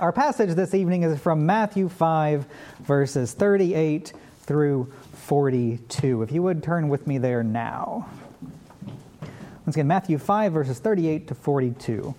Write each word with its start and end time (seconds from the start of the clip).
Our 0.00 0.12
passage 0.12 0.54
this 0.54 0.74
evening 0.74 1.02
is 1.02 1.18
from 1.18 1.44
Matthew 1.44 1.88
5, 1.88 2.46
verses 2.82 3.32
38 3.32 4.12
through 4.42 4.92
42. 5.12 6.22
If 6.22 6.30
you 6.30 6.40
would 6.44 6.62
turn 6.62 6.88
with 6.88 7.08
me 7.08 7.18
there 7.18 7.42
now. 7.42 8.08
Once 9.66 9.74
again, 9.74 9.88
Matthew 9.88 10.18
5, 10.18 10.52
verses 10.52 10.78
38 10.78 11.26
to 11.26 11.34
42. 11.34 12.14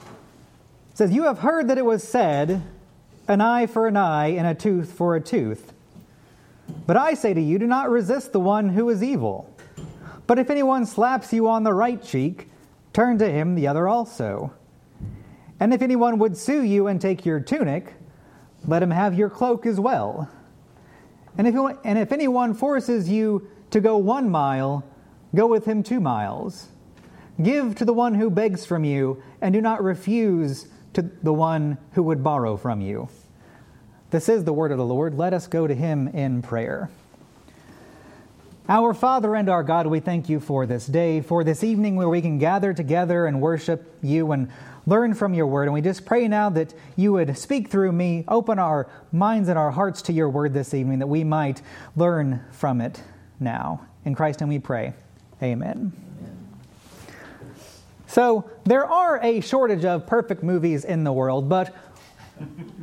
It 0.00 0.06
says, 0.96 1.10
You 1.10 1.24
have 1.24 1.40
heard 1.40 1.66
that 1.66 1.76
it 1.76 1.84
was 1.84 2.06
said, 2.06 2.62
an 3.26 3.40
eye 3.40 3.66
for 3.66 3.88
an 3.88 3.96
eye 3.96 4.28
and 4.28 4.46
a 4.46 4.54
tooth 4.54 4.92
for 4.92 5.16
a 5.16 5.20
tooth. 5.20 5.72
But 6.86 6.96
I 6.96 7.14
say 7.14 7.34
to 7.34 7.40
you, 7.40 7.58
do 7.58 7.66
not 7.66 7.90
resist 7.90 8.30
the 8.30 8.38
one 8.38 8.68
who 8.68 8.88
is 8.90 9.02
evil. 9.02 9.52
But 10.28 10.38
if 10.38 10.50
anyone 10.50 10.86
slaps 10.86 11.32
you 11.32 11.48
on 11.48 11.64
the 11.64 11.74
right 11.74 12.00
cheek, 12.00 12.48
turn 12.92 13.18
to 13.18 13.28
him 13.28 13.56
the 13.56 13.66
other 13.66 13.88
also. 13.88 14.52
And 15.60 15.74
if 15.74 15.82
anyone 15.82 16.18
would 16.18 16.36
sue 16.36 16.62
you 16.62 16.86
and 16.86 17.00
take 17.00 17.26
your 17.26 17.38
tunic, 17.38 17.92
let 18.66 18.82
him 18.82 18.90
have 18.90 19.14
your 19.14 19.30
cloak 19.30 19.66
as 19.66 19.78
well. 19.78 20.28
And 21.36 21.46
if, 21.46 21.54
and 21.84 21.98
if 21.98 22.12
anyone 22.12 22.54
forces 22.54 23.08
you 23.08 23.48
to 23.70 23.80
go 23.80 23.98
one 23.98 24.30
mile, 24.30 24.84
go 25.34 25.46
with 25.46 25.66
him 25.66 25.82
two 25.82 26.00
miles. 26.00 26.68
Give 27.40 27.74
to 27.76 27.84
the 27.84 27.92
one 27.92 28.14
who 28.14 28.30
begs 28.30 28.66
from 28.66 28.84
you, 28.84 29.22
and 29.40 29.54
do 29.54 29.60
not 29.60 29.82
refuse 29.82 30.66
to 30.94 31.02
the 31.02 31.32
one 31.32 31.78
who 31.92 32.02
would 32.02 32.24
borrow 32.24 32.56
from 32.56 32.80
you. 32.80 33.08
This 34.10 34.28
is 34.28 34.44
the 34.44 34.52
word 34.52 34.72
of 34.72 34.78
the 34.78 34.84
Lord. 34.84 35.14
Let 35.14 35.32
us 35.32 35.46
go 35.46 35.66
to 35.66 35.74
him 35.74 36.08
in 36.08 36.42
prayer. 36.42 36.90
Our 38.68 38.92
Father 38.92 39.34
and 39.34 39.48
our 39.48 39.62
God, 39.62 39.86
we 39.86 40.00
thank 40.00 40.28
you 40.28 40.40
for 40.40 40.66
this 40.66 40.86
day, 40.86 41.20
for 41.20 41.44
this 41.44 41.64
evening 41.64 41.96
where 41.96 42.08
we 42.08 42.20
can 42.20 42.38
gather 42.38 42.72
together 42.72 43.26
and 43.26 43.40
worship 43.40 43.98
you 44.02 44.32
and 44.32 44.50
learn 44.90 45.14
from 45.14 45.32
your 45.32 45.46
word. 45.46 45.68
And 45.68 45.72
we 45.72 45.80
just 45.80 46.04
pray 46.04 46.26
now 46.26 46.50
that 46.50 46.74
you 46.96 47.12
would 47.12 47.38
speak 47.38 47.70
through 47.70 47.92
me, 47.92 48.24
open 48.26 48.58
our 48.58 48.90
minds 49.12 49.48
and 49.48 49.56
our 49.56 49.70
hearts 49.70 50.02
to 50.02 50.12
your 50.12 50.28
word 50.28 50.52
this 50.52 50.74
evening, 50.74 50.98
that 50.98 51.06
we 51.06 51.22
might 51.22 51.62
learn 51.96 52.44
from 52.50 52.80
it 52.80 53.00
now. 53.38 53.86
In 54.04 54.14
Christ, 54.14 54.40
and 54.40 54.50
we 54.50 54.58
pray. 54.58 54.94
Amen. 55.42 55.92
So, 58.06 58.50
there 58.64 58.84
are 58.84 59.20
a 59.22 59.40
shortage 59.40 59.84
of 59.84 60.06
perfect 60.06 60.42
movies 60.42 60.84
in 60.84 61.04
the 61.04 61.12
world, 61.12 61.48
but 61.48 61.68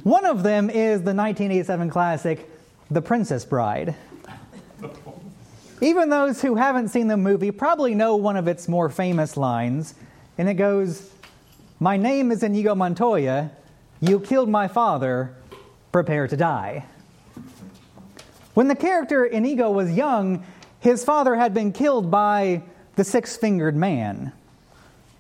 one 0.03 0.26
of 0.26 0.44
them 0.44 0.70
is 0.70 1.02
the 1.02 1.14
1987 1.14 1.90
classic, 1.90 2.50
The 2.90 3.02
Princess 3.02 3.44
Bride. 3.44 3.96
Even 5.81 6.09
those 6.09 6.42
who 6.42 6.56
haven't 6.56 6.90
seen 6.90 7.08
the 7.08 7.18
movie 7.18 7.52
probably 7.52 7.94
know 7.94 8.16
one 8.16 8.38
of 8.38 8.48
its 8.48 8.68
more 8.68 8.90
famous 8.90 9.36
lines, 9.36 9.96
and 10.38 10.48
it 10.48 10.53
goes, 10.53 11.12
My 11.80 11.95
name 11.95 12.31
is 12.31 12.42
Inigo 12.42 12.73
Montoya. 12.73 13.52
You 14.00 14.20
killed 14.20 14.50
my 14.50 14.67
father. 14.67 15.36
Prepare 15.92 16.28
to 16.28 16.36
die. 16.36 16.86
When 18.56 18.67
the 18.67 18.75
character 18.75 19.25
Inigo 19.25 19.69
was 19.69 19.92
young, 19.92 20.44
his 20.80 21.03
father 21.03 21.36
had 21.36 21.53
been 21.53 21.72
killed 21.72 22.09
by 22.09 22.64
the 22.95 23.03
six 23.03 23.38
fingered 23.38 23.75
man. 23.75 24.31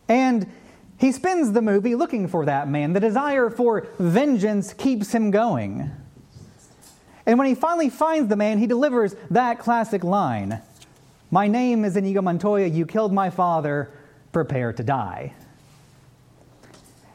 And 0.09 0.51
he 0.97 1.11
spends 1.11 1.51
the 1.51 1.61
movie 1.61 1.93
looking 1.93 2.27
for 2.27 2.45
that 2.45 2.67
man. 2.67 2.93
The 2.93 3.01
desire 3.01 3.51
for 3.51 3.85
vengeance 3.99 4.73
keeps 4.73 5.11
him 5.11 5.29
going. 5.29 5.91
And 7.27 7.37
when 7.37 7.47
he 7.47 7.53
finally 7.53 7.91
finds 7.91 8.29
the 8.29 8.35
man, 8.35 8.57
he 8.57 8.65
delivers 8.65 9.15
that 9.29 9.59
classic 9.59 10.03
line 10.03 10.59
My 11.29 11.47
name 11.47 11.85
is 11.85 11.95
Inigo 11.95 12.23
Montoya. 12.23 12.65
You 12.65 12.87
killed 12.87 13.13
my 13.13 13.29
father. 13.29 13.91
Prepare 14.31 14.73
to 14.73 14.81
die. 14.81 15.35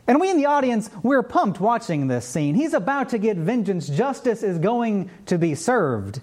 And 0.06 0.20
we 0.20 0.30
in 0.30 0.36
the 0.36 0.46
audience, 0.46 0.90
we're 1.02 1.22
pumped 1.22 1.60
watching 1.60 2.08
this 2.08 2.26
scene. 2.26 2.54
He's 2.54 2.74
about 2.74 3.10
to 3.10 3.18
get 3.18 3.36
vengeance. 3.36 3.88
Justice 3.88 4.42
is 4.42 4.58
going 4.58 5.10
to 5.26 5.38
be 5.38 5.54
served. 5.54 6.20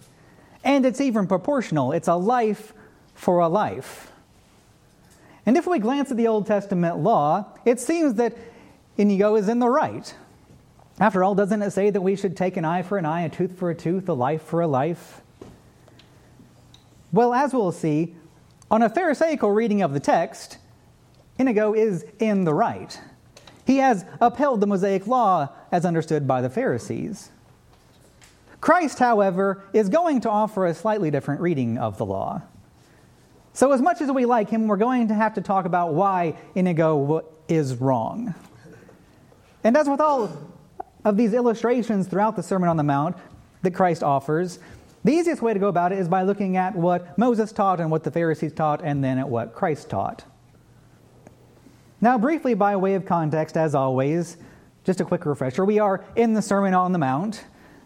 And 0.64 0.86
it's 0.86 1.00
even 1.00 1.28
proportional. 1.28 1.94
It's 1.94 2.10
a 2.10 2.16
life 2.16 2.74
for 3.16 3.40
a 3.40 3.48
life. 3.48 4.12
And 5.46 5.58
if 5.58 5.66
we 5.66 5.80
glance 5.80 6.12
at 6.12 6.18
the 6.18 6.28
Old 6.28 6.46
Testament 6.46 6.98
law, 6.98 7.46
it 7.66 7.80
seems 7.80 8.16
that 8.16 8.38
Inigo 8.98 9.36
is 9.36 9.48
in 9.48 9.60
the 9.60 9.70
right. 9.70 10.14
After 11.00 11.24
all, 11.24 11.34
doesn't 11.34 11.62
it 11.62 11.72
say 11.72 11.90
that 11.90 12.02
we 12.02 12.18
should 12.18 12.36
take 12.36 12.58
an 12.58 12.66
eye 12.66 12.82
for 12.82 12.98
an 12.98 13.06
eye, 13.06 13.22
a 13.22 13.30
tooth 13.30 13.58
for 13.58 13.70
a 13.70 13.76
tooth, 13.76 14.10
a 14.10 14.14
life 14.14 14.42
for 14.42 14.60
a 14.60 14.68
life? 14.68 15.22
Well, 17.14 17.34
as 17.34 17.54
we'll 17.54 17.72
see, 17.72 18.16
on 18.70 18.84
a 18.84 18.90
Pharisaical 18.90 19.50
reading 19.50 19.82
of 19.82 19.94
the 19.94 20.00
text, 20.00 20.58
Inigo 21.40 21.74
is 21.74 22.06
in 22.20 22.44
the 22.44 22.54
right. 22.54 23.00
He 23.70 23.78
has 23.78 24.04
upheld 24.20 24.62
the 24.62 24.66
Mosaic 24.66 25.06
law 25.06 25.50
as 25.72 25.86
understood 25.86 26.28
by 26.28 26.42
the 26.42 26.50
Pharisees. 26.50 27.30
Christ, 28.62 28.98
however, 28.98 29.62
is 29.74 29.90
going 29.90 30.22
to 30.22 30.30
offer 30.32 30.66
a 30.66 30.74
slightly 30.74 31.12
different 31.12 31.40
reading 31.40 31.78
of 31.78 32.00
the 32.00 32.06
law. 32.08 32.42
So, 33.54 33.72
as 33.72 33.80
much 33.80 34.02
as 34.02 34.12
we 34.12 34.26
like 34.26 34.50
him, 34.50 34.68
we're 34.68 34.78
going 34.78 35.10
to 35.10 35.14
have 35.14 35.36
to 35.36 35.42
talk 35.42 35.66
about 35.66 35.94
why 35.94 36.36
Inigo 36.56 37.24
is 37.48 37.76
wrong. 37.76 38.34
And 39.64 39.78
as 39.78 39.88
with 39.88 40.02
all 40.02 40.36
of 41.06 41.16
these 41.16 41.36
illustrations 41.36 42.08
throughout 42.08 42.36
the 42.36 42.42
Sermon 42.42 42.70
on 42.70 42.78
the 42.78 42.82
Mount 42.82 43.18
that 43.62 43.76
Christ 43.76 44.02
offers, 44.02 44.58
the 45.04 45.12
easiest 45.12 45.44
way 45.44 45.54
to 45.54 45.60
go 45.60 45.68
about 45.68 45.92
it 45.92 46.00
is 46.00 46.08
by 46.08 46.24
looking 46.24 46.58
at 46.58 46.76
what 46.76 47.16
Moses 47.20 47.52
taught 47.52 47.80
and 47.80 47.92
what 47.92 48.04
the 48.04 48.10
Pharisees 48.10 48.54
taught, 48.54 48.82
and 48.84 49.04
then 49.04 49.20
at 49.20 49.30
what 49.30 49.54
Christ 49.54 49.92
taught. 49.92 50.24
Now, 52.02 52.18
briefly, 52.18 52.54
by 52.54 52.76
way 52.78 52.96
of 52.96 53.06
context, 53.06 53.58
as 53.58 53.76
always, 53.76 54.38
just 54.86 55.02
a 55.02 55.06
quick 55.06 55.26
refresher 55.26 55.66
we 55.66 55.80
are 55.80 56.06
in 56.16 56.34
the 56.34 56.42
Sermon 56.42 56.74
on 56.74 56.94
the 56.94 57.00
Mount. 57.00 57.44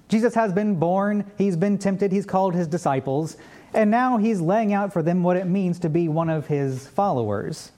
Jesus 0.08 0.36
has 0.36 0.54
been 0.54 0.76
born, 0.76 1.32
he's 1.38 1.56
been 1.56 1.80
tempted, 1.80 2.12
he's 2.12 2.26
called 2.26 2.54
his 2.54 2.68
disciples, 2.68 3.38
and 3.74 3.90
now 3.90 4.18
he's 4.18 4.40
laying 4.40 4.72
out 4.72 4.94
for 4.94 5.02
them 5.02 5.24
what 5.24 5.36
it 5.36 5.46
means 5.46 5.80
to 5.80 5.90
be 5.90 6.08
one 6.08 6.30
of 6.30 6.46
his 6.46 6.88
followers. 6.88 7.72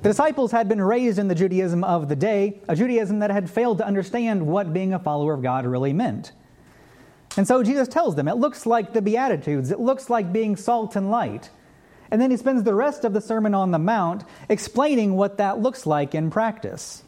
The 0.00 0.08
disciples 0.08 0.50
had 0.50 0.68
been 0.68 0.80
raised 0.80 1.18
in 1.18 1.28
the 1.28 1.34
Judaism 1.34 1.84
of 1.84 2.08
the 2.08 2.16
day, 2.16 2.60
a 2.66 2.74
Judaism 2.74 3.18
that 3.18 3.30
had 3.30 3.50
failed 3.50 3.78
to 3.78 3.86
understand 3.86 4.44
what 4.44 4.72
being 4.72 4.94
a 4.94 4.98
follower 4.98 5.34
of 5.34 5.42
God 5.42 5.66
really 5.66 5.92
meant. 5.92 6.32
And 7.36 7.46
so 7.46 7.62
Jesus 7.62 7.88
tells 7.88 8.16
them 8.16 8.26
it 8.26 8.36
looks 8.36 8.64
like 8.64 8.94
the 8.94 9.02
Beatitudes, 9.02 9.70
it 9.70 9.80
looks 9.80 10.08
like 10.08 10.32
being 10.32 10.56
salt 10.56 10.96
and 10.96 11.10
light. 11.10 11.50
And 12.12 12.20
then 12.20 12.30
he 12.30 12.36
spends 12.36 12.62
the 12.62 12.74
rest 12.74 13.06
of 13.06 13.14
the 13.14 13.22
Sermon 13.22 13.54
on 13.54 13.70
the 13.70 13.78
Mount 13.78 14.24
explaining 14.50 15.14
what 15.14 15.38
that 15.38 15.60
looks 15.60 15.86
like 15.86 16.14
in 16.14 16.30
practice. 16.30 17.02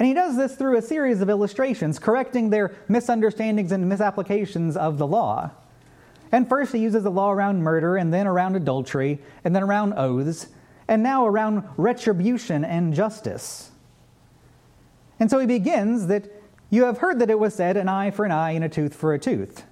And 0.00 0.08
he 0.08 0.14
does 0.14 0.36
this 0.36 0.56
through 0.56 0.76
a 0.76 0.82
series 0.82 1.20
of 1.20 1.30
illustrations, 1.30 2.00
correcting 2.00 2.50
their 2.50 2.74
misunderstandings 2.88 3.70
and 3.70 3.88
misapplications 3.88 4.76
of 4.76 4.98
the 4.98 5.06
law. 5.06 5.52
And 6.32 6.48
first, 6.48 6.72
he 6.72 6.80
uses 6.80 7.04
the 7.04 7.10
law 7.10 7.30
around 7.30 7.62
murder, 7.62 7.96
and 7.96 8.12
then 8.12 8.26
around 8.26 8.56
adultery, 8.56 9.20
and 9.44 9.54
then 9.54 9.62
around 9.62 9.92
oaths, 9.92 10.48
and 10.88 11.04
now 11.04 11.24
around 11.24 11.62
retribution 11.76 12.64
and 12.64 12.94
justice. 12.94 13.70
And 15.20 15.30
so 15.30 15.38
he 15.38 15.46
begins 15.46 16.08
that 16.08 16.28
you 16.68 16.84
have 16.86 16.98
heard 16.98 17.20
that 17.20 17.30
it 17.30 17.38
was 17.38 17.54
said, 17.54 17.76
an 17.76 17.88
eye 17.88 18.10
for 18.10 18.24
an 18.24 18.32
eye 18.32 18.50
and 18.50 18.64
a 18.64 18.68
tooth 18.68 18.92
for 18.92 19.14
a 19.14 19.20
tooth. 19.20 19.62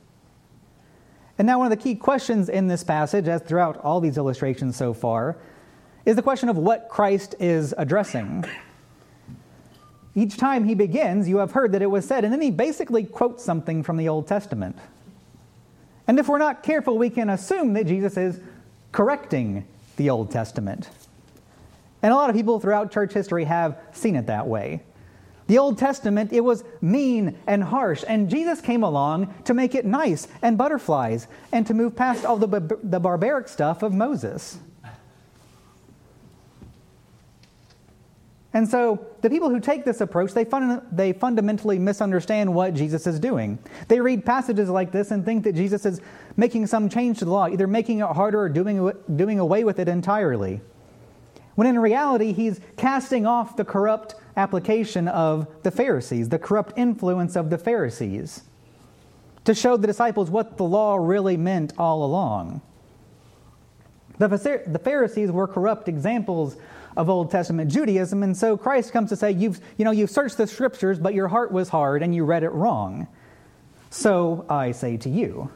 And 1.39 1.47
now, 1.47 1.59
one 1.59 1.71
of 1.71 1.77
the 1.77 1.83
key 1.83 1.97
questions 1.97 2.49
in 2.49 2.69
this 2.69 2.85
passage, 2.85 3.27
as 3.27 3.43
throughout 3.43 3.79
all 3.79 4.01
these 4.01 4.17
illustrations 4.17 4.77
so 4.77 4.95
far, 4.95 5.37
is 6.07 6.17
the 6.17 6.23
question 6.23 6.49
of 6.49 6.57
what 6.57 6.89
Christ 6.89 7.35
is 7.41 7.75
addressing. 7.77 8.45
Each 10.15 10.37
time 10.37 10.65
he 10.65 10.75
begins, 10.75 11.29
you 11.29 11.39
have 11.39 11.53
heard 11.53 11.73
that 11.73 11.83
it 11.83 11.91
was 11.91 12.07
said, 12.07 12.25
and 12.25 12.33
then 12.33 12.41
he 12.41 12.53
basically 12.53 13.05
quotes 13.05 13.43
something 13.43 13.83
from 13.83 13.97
the 13.97 14.09
Old 14.09 14.29
Testament. 14.29 14.79
And 16.07 16.19
if 16.19 16.29
we're 16.29 16.39
not 16.39 16.63
careful, 16.63 16.97
we 16.99 17.11
can 17.11 17.31
assume 17.31 17.73
that 17.73 17.87
Jesus 17.87 18.17
is 18.17 18.41
correcting 18.93 19.67
the 19.97 20.11
Old 20.11 20.31
Testament. 20.31 20.89
And 22.03 22.13
a 22.13 22.17
lot 22.17 22.31
of 22.31 22.37
people 22.37 22.61
throughout 22.61 22.93
church 22.93 23.13
history 23.13 23.45
have 23.45 23.79
seen 23.93 24.15
it 24.15 24.27
that 24.27 24.47
way. 24.47 24.83
The 25.47 25.59
Old 25.59 25.77
Testament, 25.77 26.33
it 26.33 26.41
was 26.41 26.65
mean 26.81 27.37
and 27.47 27.63
harsh, 27.63 28.03
and 28.09 28.31
Jesus 28.31 28.61
came 28.61 28.83
along 28.83 29.35
to 29.45 29.53
make 29.53 29.75
it 29.75 29.85
nice 29.85 30.27
and 30.41 30.57
butterflies 30.57 31.27
and 31.53 31.67
to 31.67 31.75
move 31.75 31.95
past 31.95 32.25
all 32.25 32.39
the, 32.39 32.79
the 32.83 32.99
barbaric 32.99 33.49
stuff 33.49 33.83
of 33.83 33.93
Moses. 33.93 34.59
And 38.55 38.69
so 38.69 39.05
the 39.21 39.29
people 39.29 39.51
who 39.51 39.59
take 39.59 39.85
this 39.85 40.01
approach, 40.01 40.33
they, 40.33 40.45
fun- 40.45 40.87
they 40.93 41.13
fundamentally 41.13 41.77
misunderstand 41.77 42.55
what 42.55 42.73
Jesus 42.73 43.05
is 43.07 43.19
doing. 43.19 43.59
They 43.89 44.01
read 44.01 44.25
passages 44.25 44.71
like 44.71 44.93
this 44.93 45.11
and 45.11 45.25
think 45.25 45.43
that 45.43 45.57
Jesus 45.57 45.85
is 45.85 46.01
making 46.37 46.69
some 46.69 46.89
change 46.89 47.19
to 47.19 47.25
the 47.25 47.33
law, 47.33 47.49
either 47.49 47.67
making 47.67 47.99
it 47.99 48.07
harder 48.07 48.41
or 48.41 48.49
doing, 48.49 48.93
doing 49.17 49.41
away 49.41 49.65
with 49.65 49.81
it 49.81 49.89
entirely. 49.89 50.61
When 51.55 51.67
in 51.67 51.79
reality, 51.79 52.33
he's 52.33 52.61
casting 52.77 53.27
off 53.27 53.57
the 53.57 53.65
corrupt 53.65 54.15
application 54.37 55.07
of 55.09 55.47
the 55.63 55.71
Pharisees, 55.71 56.29
the 56.29 56.39
corrupt 56.39 56.73
influence 56.77 57.37
of 57.37 57.51
the 57.51 57.59
Pharisees, 57.59 58.43
to 59.45 59.55
show 59.55 59.77
the 59.77 59.87
disciples 59.87 60.31
what 60.31 60.57
the 60.57 60.65
law 60.65 60.97
really 60.97 61.37
meant 61.37 61.73
all 61.79 62.05
along. 62.05 62.61
The 64.19 64.81
Pharisees 64.83 65.31
were 65.31 65.47
corrupt 65.47 65.89
examples 65.89 66.57
of 66.97 67.11
Old 67.11 67.31
Testament 67.31 67.71
Judaism. 67.71 68.23
And 68.23 68.37
so 68.37 68.57
Christ 68.57 68.93
comes 68.93 69.11
to 69.11 69.17
say, 69.17 69.33
you've, 69.33 69.61
you 69.77 69.85
know, 69.85 69.91
you've 69.91 70.11
searched 70.11 70.37
the 70.37 70.47
scriptures, 70.47 70.99
but 70.99 71.15
your 71.15 71.29
heart 71.29 71.51
was 71.51 71.69
hard 71.69 72.03
and 72.03 72.15
you 72.15 72.25
read 72.25 72.45
it 72.45 72.51
wrong. 72.51 73.09
So 73.91 74.47
I 74.49 74.73
say 74.73 74.97
to 74.99 75.09
you. 75.11 75.51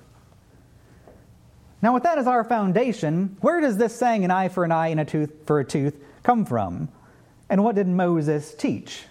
Now, 1.80 1.94
with 1.94 2.02
that 2.02 2.18
as 2.18 2.26
our 2.26 2.42
foundation, 2.42 3.36
where 3.40 3.60
does 3.60 3.76
this 3.76 3.94
saying, 3.94 4.24
an 4.24 4.30
eye 4.30 4.48
for 4.48 4.64
an 4.64 4.72
eye 4.72 4.88
and 4.88 5.00
a 5.00 5.04
tooth 5.04 5.32
for 5.46 5.60
a 5.60 5.64
tooth, 5.64 5.94
come 6.24 6.44
from? 6.44 6.88
And 7.48 7.62
what 7.62 7.76
did 7.76 7.86
Moses 7.86 8.54
teach? 8.54 9.04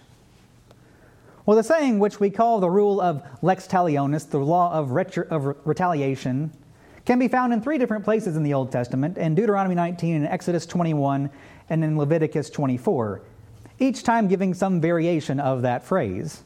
Well, 1.46 1.56
the 1.56 1.64
saying, 1.64 2.00
which 2.00 2.20
we 2.20 2.30
call 2.30 2.60
the 2.60 2.70
rule 2.70 3.00
of 3.00 3.24
lex 3.42 3.68
talionis, 3.68 4.30
the 4.30 4.40
law 4.40 4.74
of, 4.74 4.90
retri- 4.90 5.28
of 5.30 5.56
retaliation, 5.66 6.52
can 7.06 7.20
be 7.20 7.30
found 7.30 7.54
in 7.54 7.62
three 7.62 7.78
different 7.78 8.04
places 8.04 8.36
in 8.36 8.44
the 8.44 8.54
Old 8.54 8.70
Testament 8.70 9.18
in 9.18 9.34
Deuteronomy 9.34 9.76
19, 9.76 10.16
in 10.16 10.26
Exodus 10.26 10.66
21, 10.66 11.30
and 11.70 11.84
in 11.86 11.98
Leviticus 11.98 12.50
24, 12.50 13.22
each 13.80 14.04
time 14.04 14.28
giving 14.28 14.54
some 14.54 14.82
variation 14.82 15.40
of 15.40 15.62
that 15.62 15.86
phrase. 15.86 16.44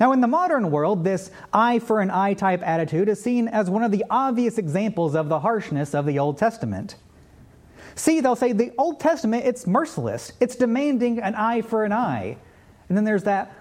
Now, 0.00 0.12
in 0.12 0.20
the 0.20 0.28
modern 0.28 0.70
world, 0.70 1.02
this 1.02 1.30
eye 1.52 1.80
for 1.80 2.00
an 2.00 2.10
eye 2.10 2.34
type 2.34 2.62
attitude 2.62 3.08
is 3.08 3.20
seen 3.20 3.48
as 3.48 3.68
one 3.68 3.82
of 3.82 3.90
the 3.90 4.04
obvious 4.08 4.56
examples 4.56 5.14
of 5.14 5.28
the 5.28 5.40
harshness 5.40 5.94
of 5.94 6.06
the 6.06 6.18
Old 6.18 6.38
Testament. 6.38 6.94
See, 7.96 8.20
they'll 8.20 8.36
say 8.36 8.52
the 8.52 8.72
Old 8.78 9.00
Testament, 9.00 9.44
it's 9.44 9.66
merciless, 9.66 10.32
it's 10.38 10.54
demanding 10.54 11.18
an 11.18 11.34
eye 11.34 11.62
for 11.62 11.84
an 11.84 11.92
eye. 11.92 12.36
And 12.88 12.96
then 12.96 13.04
there's 13.04 13.24
that 13.24 13.52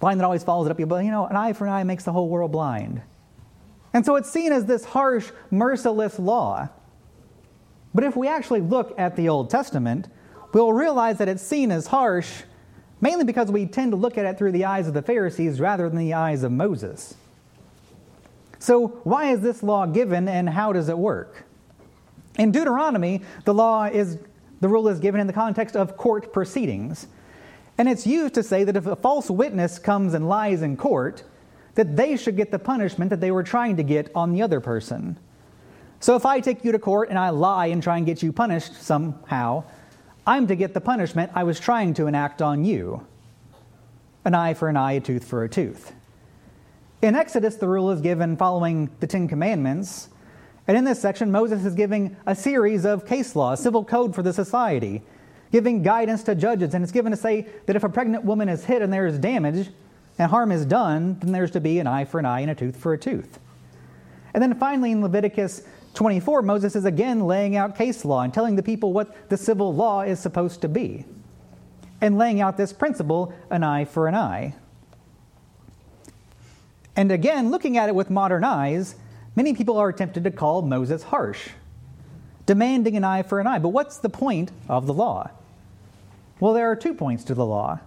line 0.00 0.18
that 0.18 0.24
always 0.24 0.44
follows 0.44 0.66
it 0.66 0.70
up, 0.70 0.78
you 0.78 0.86
know, 0.86 1.26
an 1.26 1.36
eye 1.36 1.52
for 1.52 1.66
an 1.66 1.72
eye 1.72 1.82
makes 1.82 2.04
the 2.04 2.12
whole 2.12 2.28
world 2.28 2.52
blind. 2.52 3.02
And 3.92 4.06
so 4.06 4.14
it's 4.14 4.30
seen 4.30 4.52
as 4.52 4.64
this 4.66 4.84
harsh, 4.84 5.30
merciless 5.50 6.20
law. 6.20 6.68
But 7.92 8.04
if 8.04 8.16
we 8.16 8.28
actually 8.28 8.60
look 8.60 8.94
at 8.96 9.16
the 9.16 9.28
Old 9.28 9.50
Testament, 9.50 10.06
we'll 10.52 10.72
realize 10.72 11.18
that 11.18 11.28
it's 11.28 11.42
seen 11.42 11.72
as 11.72 11.88
harsh 11.88 12.44
mainly 13.00 13.24
because 13.24 13.50
we 13.50 13.66
tend 13.66 13.92
to 13.92 13.96
look 13.96 14.18
at 14.18 14.26
it 14.26 14.38
through 14.38 14.52
the 14.52 14.64
eyes 14.64 14.86
of 14.86 14.94
the 14.94 15.02
Pharisees 15.02 15.60
rather 15.60 15.88
than 15.88 15.98
the 15.98 16.14
eyes 16.14 16.42
of 16.42 16.52
Moses. 16.52 17.14
So, 18.58 18.88
why 19.04 19.32
is 19.32 19.40
this 19.40 19.62
law 19.62 19.86
given 19.86 20.28
and 20.28 20.48
how 20.48 20.72
does 20.72 20.88
it 20.88 20.98
work? 20.98 21.44
In 22.38 22.52
Deuteronomy, 22.52 23.22
the 23.44 23.54
law 23.54 23.84
is 23.84 24.18
the 24.60 24.68
rule 24.68 24.88
is 24.88 25.00
given 25.00 25.20
in 25.20 25.26
the 25.26 25.32
context 25.32 25.74
of 25.74 25.96
court 25.96 26.32
proceedings. 26.32 27.06
And 27.78 27.88
it's 27.88 28.06
used 28.06 28.34
to 28.34 28.42
say 28.42 28.64
that 28.64 28.76
if 28.76 28.86
a 28.86 28.96
false 28.96 29.30
witness 29.30 29.78
comes 29.78 30.12
and 30.12 30.28
lies 30.28 30.60
in 30.60 30.76
court, 30.76 31.22
that 31.76 31.96
they 31.96 32.16
should 32.16 32.36
get 32.36 32.50
the 32.50 32.58
punishment 32.58 33.08
that 33.08 33.20
they 33.20 33.30
were 33.30 33.42
trying 33.42 33.76
to 33.78 33.82
get 33.82 34.10
on 34.14 34.32
the 34.32 34.42
other 34.42 34.60
person. 34.60 35.18
So 36.00 36.14
if 36.16 36.26
I 36.26 36.40
take 36.40 36.64
you 36.64 36.72
to 36.72 36.78
court 36.78 37.08
and 37.08 37.18
I 37.18 37.30
lie 37.30 37.66
and 37.66 37.82
try 37.82 37.96
and 37.96 38.04
get 38.04 38.22
you 38.22 38.32
punished 38.32 38.74
somehow, 38.74 39.64
I'm 40.30 40.46
to 40.46 40.54
get 40.54 40.74
the 40.74 40.80
punishment 40.80 41.32
I 41.34 41.42
was 41.42 41.58
trying 41.58 41.92
to 41.94 42.06
enact 42.06 42.40
on 42.40 42.64
you 42.64 43.04
an 44.24 44.32
eye 44.32 44.54
for 44.54 44.68
an 44.68 44.76
eye, 44.76 44.92
a 44.92 45.00
tooth 45.00 45.24
for 45.24 45.42
a 45.42 45.48
tooth. 45.48 45.92
In 47.02 47.16
Exodus, 47.16 47.56
the 47.56 47.66
rule 47.66 47.90
is 47.90 48.00
given 48.00 48.36
following 48.36 48.90
the 49.00 49.08
Ten 49.08 49.26
Commandments. 49.26 50.08
And 50.68 50.76
in 50.76 50.84
this 50.84 51.02
section, 51.02 51.32
Moses 51.32 51.64
is 51.64 51.74
giving 51.74 52.16
a 52.26 52.36
series 52.36 52.84
of 52.84 53.04
case 53.04 53.34
law, 53.34 53.56
civil 53.56 53.84
code 53.84 54.14
for 54.14 54.22
the 54.22 54.32
society, 54.32 55.02
giving 55.50 55.82
guidance 55.82 56.22
to 56.22 56.36
judges. 56.36 56.74
And 56.74 56.84
it's 56.84 56.92
given 56.92 57.10
to 57.10 57.18
say 57.18 57.48
that 57.66 57.74
if 57.74 57.82
a 57.82 57.88
pregnant 57.88 58.24
woman 58.24 58.48
is 58.48 58.64
hit 58.64 58.82
and 58.82 58.92
there 58.92 59.08
is 59.08 59.18
damage 59.18 59.70
and 60.16 60.30
harm 60.30 60.52
is 60.52 60.64
done, 60.64 61.18
then 61.18 61.32
there's 61.32 61.50
to 61.50 61.60
be 61.60 61.80
an 61.80 61.88
eye 61.88 62.04
for 62.04 62.20
an 62.20 62.26
eye 62.26 62.42
and 62.42 62.52
a 62.52 62.54
tooth 62.54 62.76
for 62.76 62.92
a 62.92 62.98
tooth. 62.98 63.40
And 64.32 64.40
then 64.40 64.54
finally, 64.54 64.92
in 64.92 65.02
Leviticus 65.02 65.62
24, 65.94 66.42
Moses 66.42 66.76
is 66.76 66.84
again 66.84 67.20
laying 67.20 67.56
out 67.56 67.76
case 67.76 68.04
law 68.04 68.22
and 68.22 68.32
telling 68.32 68.56
the 68.56 68.62
people 68.62 68.92
what 68.92 69.28
the 69.28 69.36
civil 69.36 69.74
law 69.74 70.02
is 70.02 70.20
supposed 70.20 70.60
to 70.62 70.68
be, 70.68 71.04
and 72.00 72.16
laying 72.16 72.40
out 72.40 72.56
this 72.56 72.72
principle 72.72 73.34
an 73.50 73.62
eye 73.62 73.84
for 73.84 74.06
an 74.06 74.14
eye. 74.14 74.54
And 76.96 77.10
again, 77.10 77.50
looking 77.50 77.76
at 77.76 77.88
it 77.88 77.94
with 77.94 78.10
modern 78.10 78.44
eyes, 78.44 78.94
many 79.34 79.54
people 79.54 79.78
are 79.78 79.92
tempted 79.92 80.24
to 80.24 80.30
call 80.30 80.62
Moses 80.62 81.02
harsh, 81.04 81.48
demanding 82.46 82.96
an 82.96 83.04
eye 83.04 83.22
for 83.22 83.40
an 83.40 83.46
eye. 83.46 83.58
But 83.58 83.70
what's 83.70 83.98
the 83.98 84.08
point 84.08 84.52
of 84.68 84.86
the 84.86 84.94
law? 84.94 85.30
Well, 86.38 86.54
there 86.54 86.70
are 86.70 86.76
two 86.76 86.94
points 86.94 87.24
to 87.24 87.34
the 87.34 87.46
law. 87.46 87.80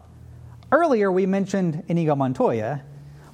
Earlier, 0.71 1.11
we 1.11 1.25
mentioned 1.25 1.83
Inigo 1.87 2.15
Montoya 2.15 2.81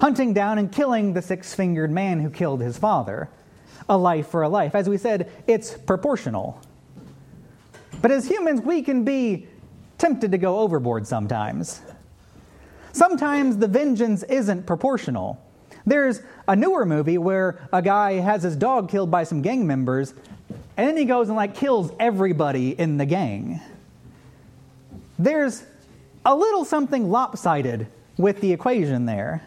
hunting 0.00 0.32
down 0.32 0.58
and 0.58 0.72
killing 0.72 1.12
the 1.12 1.22
six 1.22 1.54
fingered 1.54 1.90
man 1.90 2.20
who 2.20 2.30
killed 2.30 2.60
his 2.60 2.78
father 2.78 3.28
a 3.90 3.98
life 3.98 4.28
for 4.28 4.42
a 4.42 4.48
life. 4.48 4.74
As 4.74 4.88
we 4.88 4.96
said, 4.96 5.30
it's 5.46 5.76
proportional. 5.76 6.58
But 8.00 8.10
as 8.10 8.26
humans, 8.26 8.62
we 8.62 8.82
can 8.82 9.04
be 9.04 9.46
tempted 9.98 10.30
to 10.30 10.38
go 10.38 10.60
overboard 10.60 11.06
sometimes. 11.06 11.82
Sometimes 12.92 13.58
the 13.58 13.68
vengeance 13.68 14.22
isn't 14.22 14.64
proportional. 14.64 15.38
There's 15.84 16.22
a 16.46 16.54
newer 16.54 16.86
movie 16.86 17.18
where 17.18 17.68
a 17.72 17.82
guy 17.82 18.14
has 18.14 18.44
his 18.44 18.56
dog 18.56 18.88
killed 18.88 19.10
by 19.10 19.24
some 19.24 19.42
gang 19.42 19.66
members, 19.66 20.14
and 20.76 20.88
then 20.88 20.96
he 20.96 21.04
goes 21.04 21.28
and 21.28 21.36
like 21.36 21.54
kills 21.54 21.92
everybody 21.98 22.78
in 22.78 22.96
the 22.96 23.06
gang. 23.06 23.60
There's 25.18 25.64
a 26.24 26.34
little 26.34 26.64
something 26.64 27.10
lopsided 27.10 27.88
with 28.16 28.40
the 28.40 28.52
equation 28.52 29.04
there. 29.04 29.42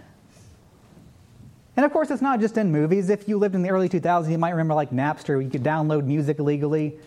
And 1.75 1.85
of 1.85 1.91
course, 1.91 2.11
it's 2.11 2.21
not 2.21 2.39
just 2.39 2.57
in 2.57 2.71
movies. 2.71 3.09
If 3.09 3.27
you 3.27 3.37
lived 3.37 3.55
in 3.55 3.63
the 3.63 3.69
early 3.69 3.89
2000s, 3.89 4.29
you 4.29 4.37
might 4.37 4.51
remember 4.51 4.73
like 4.73 4.91
Napster, 4.91 5.29
where 5.29 5.41
you 5.41 5.49
could 5.49 5.63
download 5.63 6.05
music 6.05 6.39
illegally. 6.39 6.99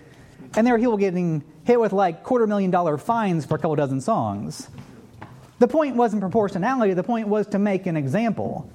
And 0.57 0.67
there 0.67 0.75
were 0.75 0.81
people 0.81 0.97
getting 0.97 1.45
hit 1.65 1.79
with 1.79 1.93
like 1.93 2.25
quarter 2.25 2.47
million 2.47 2.71
dollar 2.71 2.99
fines 2.99 3.45
for 3.45 3.55
a 3.55 3.59
couple 3.59 3.77
dozen 3.77 4.01
songs. 4.01 4.69
The 5.59 5.69
point 5.69 5.97
wasn't 5.97 6.21
proportionality, 6.21 6.95
the 6.95 7.03
point 7.03 7.29
was 7.29 7.47
to 7.49 7.59
make 7.59 7.87
an 7.87 7.97
example. 7.97 8.71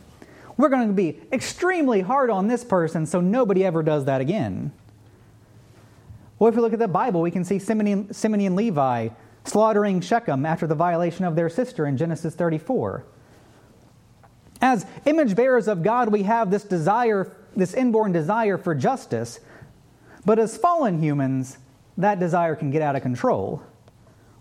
We're 0.57 0.69
going 0.69 0.87
to 0.87 0.93
be 0.93 1.19
extremely 1.31 2.01
hard 2.01 2.29
on 2.29 2.47
this 2.47 2.63
person 2.63 3.05
so 3.05 3.21
nobody 3.21 3.63
ever 3.63 3.83
does 3.83 4.05
that 4.05 4.21
again. 4.21 4.71
Well, 6.39 6.49
if 6.49 6.55
we 6.55 6.61
look 6.61 6.73
at 6.73 6.79
the 6.79 6.87
Bible, 6.87 7.21
we 7.21 7.31
can 7.31 7.43
see 7.43 7.59
Simeon, 7.59 8.13
Simeon 8.13 8.47
and 8.47 8.55
Levi 8.55 9.09
slaughtering 9.43 10.01
Shechem 10.01 10.45
after 10.45 10.67
the 10.67 10.75
violation 10.75 11.25
of 11.25 11.35
their 11.35 11.49
sister 11.49 11.85
in 11.85 11.97
Genesis 11.97 12.33
34. 12.35 13.05
As 14.61 14.85
image 15.05 15.35
bearers 15.35 15.67
of 15.67 15.81
God, 15.81 16.09
we 16.09 16.23
have 16.23 16.51
this 16.51 16.63
desire, 16.63 17.35
this 17.55 17.73
inborn 17.73 18.11
desire 18.11 18.57
for 18.57 18.75
justice, 18.75 19.39
but 20.23 20.37
as 20.37 20.55
fallen 20.55 21.01
humans, 21.01 21.57
that 21.97 22.19
desire 22.19 22.55
can 22.55 22.69
get 22.69 22.81
out 22.81 22.95
of 22.95 23.01
control. 23.01 23.63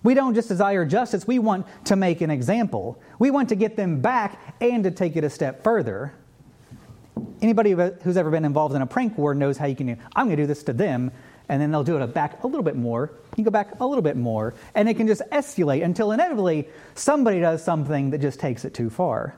We 0.02 0.14
don't 0.14 0.34
just 0.34 0.48
desire 0.48 0.84
justice, 0.84 1.26
we 1.26 1.38
want 1.38 1.66
to 1.86 1.96
make 1.96 2.20
an 2.20 2.30
example. 2.30 3.00
We 3.18 3.30
want 3.30 3.50
to 3.50 3.54
get 3.54 3.76
them 3.76 4.00
back 4.00 4.56
and 4.60 4.84
to 4.84 4.90
take 4.90 5.16
it 5.16 5.24
a 5.24 5.30
step 5.30 5.62
further. 5.62 6.14
Anybody 7.42 7.72
who's 7.72 8.16
ever 8.16 8.30
been 8.30 8.44
involved 8.44 8.74
in 8.74 8.82
a 8.82 8.86
prank 8.86 9.18
war 9.18 9.34
knows 9.34 9.58
how 9.58 9.66
you 9.66 9.76
can, 9.76 9.88
do, 9.88 9.96
I'm 10.14 10.26
going 10.26 10.36
to 10.36 10.42
do 10.42 10.46
this 10.46 10.62
to 10.64 10.72
them, 10.72 11.10
and 11.48 11.60
then 11.60 11.70
they'll 11.70 11.84
do 11.84 11.98
it 11.98 12.14
back 12.14 12.42
a 12.44 12.46
little 12.46 12.62
bit 12.62 12.76
more. 12.76 13.10
You 13.36 13.44
go 13.44 13.50
back 13.50 13.80
a 13.80 13.86
little 13.86 14.02
bit 14.02 14.16
more, 14.16 14.54
and 14.74 14.88
it 14.88 14.94
can 14.94 15.06
just 15.06 15.22
escalate 15.32 15.84
until 15.84 16.12
inevitably 16.12 16.68
somebody 16.94 17.40
does 17.40 17.62
something 17.62 18.10
that 18.10 18.18
just 18.18 18.40
takes 18.40 18.64
it 18.64 18.72
too 18.72 18.88
far. 18.88 19.36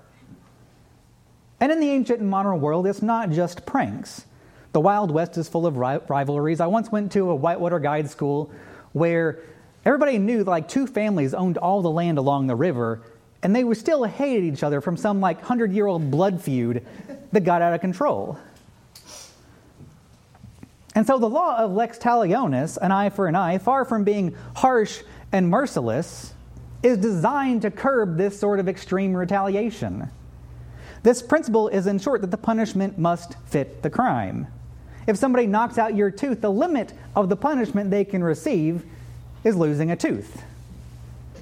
And 1.63 1.71
in 1.71 1.79
the 1.79 1.91
ancient 1.91 2.19
and 2.19 2.29
modern 2.29 2.61
world, 2.61 2.89
it's 2.89 3.03
not 3.03 3.31
just 3.31 3.65
pranks. 3.65 4.27
The 4.73 4.81
Wild 4.81 5.13
West 5.13 5.39
is 5.39 5.49
full 5.49 5.65
of 5.65 5.77
rivalries. 5.77 6.59
I 6.59 6.67
once 6.67 6.91
went 6.91 7.13
to 7.13 7.31
a 7.31 7.37
Whitewater 7.37 7.79
guide 7.79 8.11
school 8.11 8.51
where 8.95 9.39
everybody 9.85 10.19
knew 10.19 10.43
like 10.43 10.67
two 10.67 10.89
families 10.89 11.35
owned 11.35 11.59
all 11.59 11.81
the 11.81 11.89
land 11.89 12.19
along 12.19 12.49
the 12.49 12.57
river, 12.57 13.03
and 13.45 13.55
they 13.55 13.63
were 13.63 13.77
still 13.77 14.03
hated 14.03 14.43
each 14.43 14.65
other 14.65 14.81
from 14.81 14.97
some 14.97 15.21
like 15.21 15.41
hundred 15.41 15.71
year 15.71 15.87
old 15.87 16.11
blood 16.11 16.43
feud 16.43 16.85
that 17.31 17.45
got 17.45 17.63
out 17.63 17.73
of 17.73 17.81
control. 17.81 18.37
And 20.97 21.07
so 21.07 21.17
the 21.17 21.31
law 21.31 21.59
of 21.59 21.71
lex 21.71 21.97
talionis, 21.97 22.77
an 22.77 22.91
eye 22.91 23.11
for 23.11 23.29
an 23.29 23.37
eye, 23.37 23.59
far 23.59 23.85
from 23.85 24.03
being 24.03 24.35
harsh 24.57 25.03
and 25.31 25.49
merciless, 25.49 26.35
is 26.83 26.99
designed 26.99 27.63
to 27.63 27.71
curb 27.71 28.17
this 28.17 28.37
sort 28.37 28.59
of 28.59 28.69
extreme 28.69 29.15
retaliation. 29.15 30.11
This 31.03 31.23
principle 31.23 31.69
is, 31.69 31.87
in 31.87 31.99
short, 31.99 32.21
that 32.21 32.31
the 32.31 32.37
punishment 32.37 32.99
must 32.99 33.35
fit 33.47 33.83
the 33.83 33.91
crime. 33.91 34.47
If 35.07 35.17
somebody 35.17 35.47
knocks 35.47 35.79
out 35.79 35.97
your 35.97 36.11
tooth, 36.11 36.41
the 36.41 36.51
limit 36.51 36.93
of 37.17 37.29
the 37.29 37.37
punishment 37.37 37.91
they 37.91 38.05
can 38.05 38.23
receive 38.23 38.85
is 39.43 39.57
losing 39.57 39.91
a 39.91 39.97
tooth. 39.97 40.43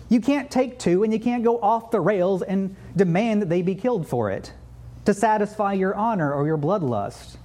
You 0.08 0.20
can't 0.20 0.50
take 0.50 0.78
two 0.78 1.04
and 1.04 1.12
you 1.12 1.20
can't 1.20 1.44
go 1.44 1.60
off 1.60 1.90
the 1.90 2.00
rails 2.00 2.42
and 2.42 2.74
demand 2.96 3.42
that 3.42 3.48
they 3.48 3.62
be 3.62 3.74
killed 3.74 4.08
for 4.08 4.30
it 4.30 4.52
to 5.04 5.14
satisfy 5.14 5.74
your 5.74 5.94
honor 5.94 6.32
or 6.32 6.46
your 6.46 6.58
bloodlust. 6.58 7.36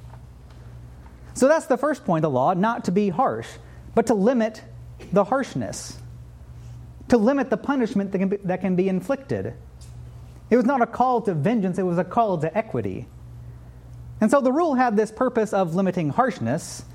So 1.33 1.47
that's 1.47 1.65
the 1.65 1.77
first 1.77 2.05
point 2.05 2.23
of 2.23 2.31
the 2.31 2.35
law 2.35 2.53
not 2.53 2.85
to 2.85 2.91
be 2.91 3.09
harsh, 3.09 3.47
but 3.93 4.07
to 4.07 4.13
limit 4.13 4.63
the 5.11 5.25
harshness, 5.25 5.97
to 7.09 7.17
limit 7.17 7.49
the 7.49 7.57
punishment 7.57 8.11
that 8.13 8.19
can 8.19 8.29
be, 8.29 8.37
that 8.37 8.61
can 8.61 8.75
be 8.75 8.87
inflicted. 8.87 9.53
It 10.49 10.57
was 10.57 10.65
not 10.65 10.81
a 10.81 10.85
call 10.85 11.21
to 11.21 11.33
vengeance, 11.33 11.79
it 11.79 11.83
was 11.83 11.97
a 11.97 12.03
call 12.03 12.37
to 12.39 12.57
equity. 12.57 13.07
And 14.21 14.31
so 14.31 14.41
the 14.41 14.51
rule 14.51 14.75
had 14.75 14.95
this 14.95 15.11
purpose 15.11 15.53
of 15.53 15.75
limiting 15.75 16.09
harshness. 16.09 16.85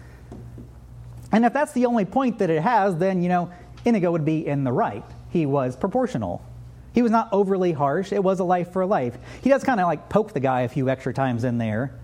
And 1.33 1.45
if 1.45 1.52
that's 1.52 1.73
the 1.73 1.87
only 1.87 2.04
point 2.04 2.38
that 2.38 2.50
it 2.50 2.62
has, 2.62 2.97
then, 2.97 3.23
you 3.23 3.28
know, 3.28 3.52
Inigo 3.85 4.11
would 4.11 4.25
be 4.25 4.47
in 4.47 4.64
the 4.64 4.73
right. 4.73 5.04
He 5.30 5.47
was 5.47 5.76
proportional. 5.76 6.45
He 6.92 7.02
was 7.02 7.12
not 7.12 7.28
overly 7.33 7.73
harsh. 7.73 8.12
It 8.12 8.23
was 8.23 8.40
a 8.40 8.45
life 8.45 8.73
for 8.73 8.83
a 8.83 8.87
life. 8.87 9.16
He 9.42 9.50
does 9.50 9.62
kind 9.62 9.80
of 9.80 9.87
like 9.87 10.09
poke 10.09 10.33
the 10.33 10.40
guy 10.40 10.62
a 10.62 10.69
few 10.69 10.88
extra 10.88 11.14
times 11.14 11.45
in 11.45 11.59
there. 11.59 11.95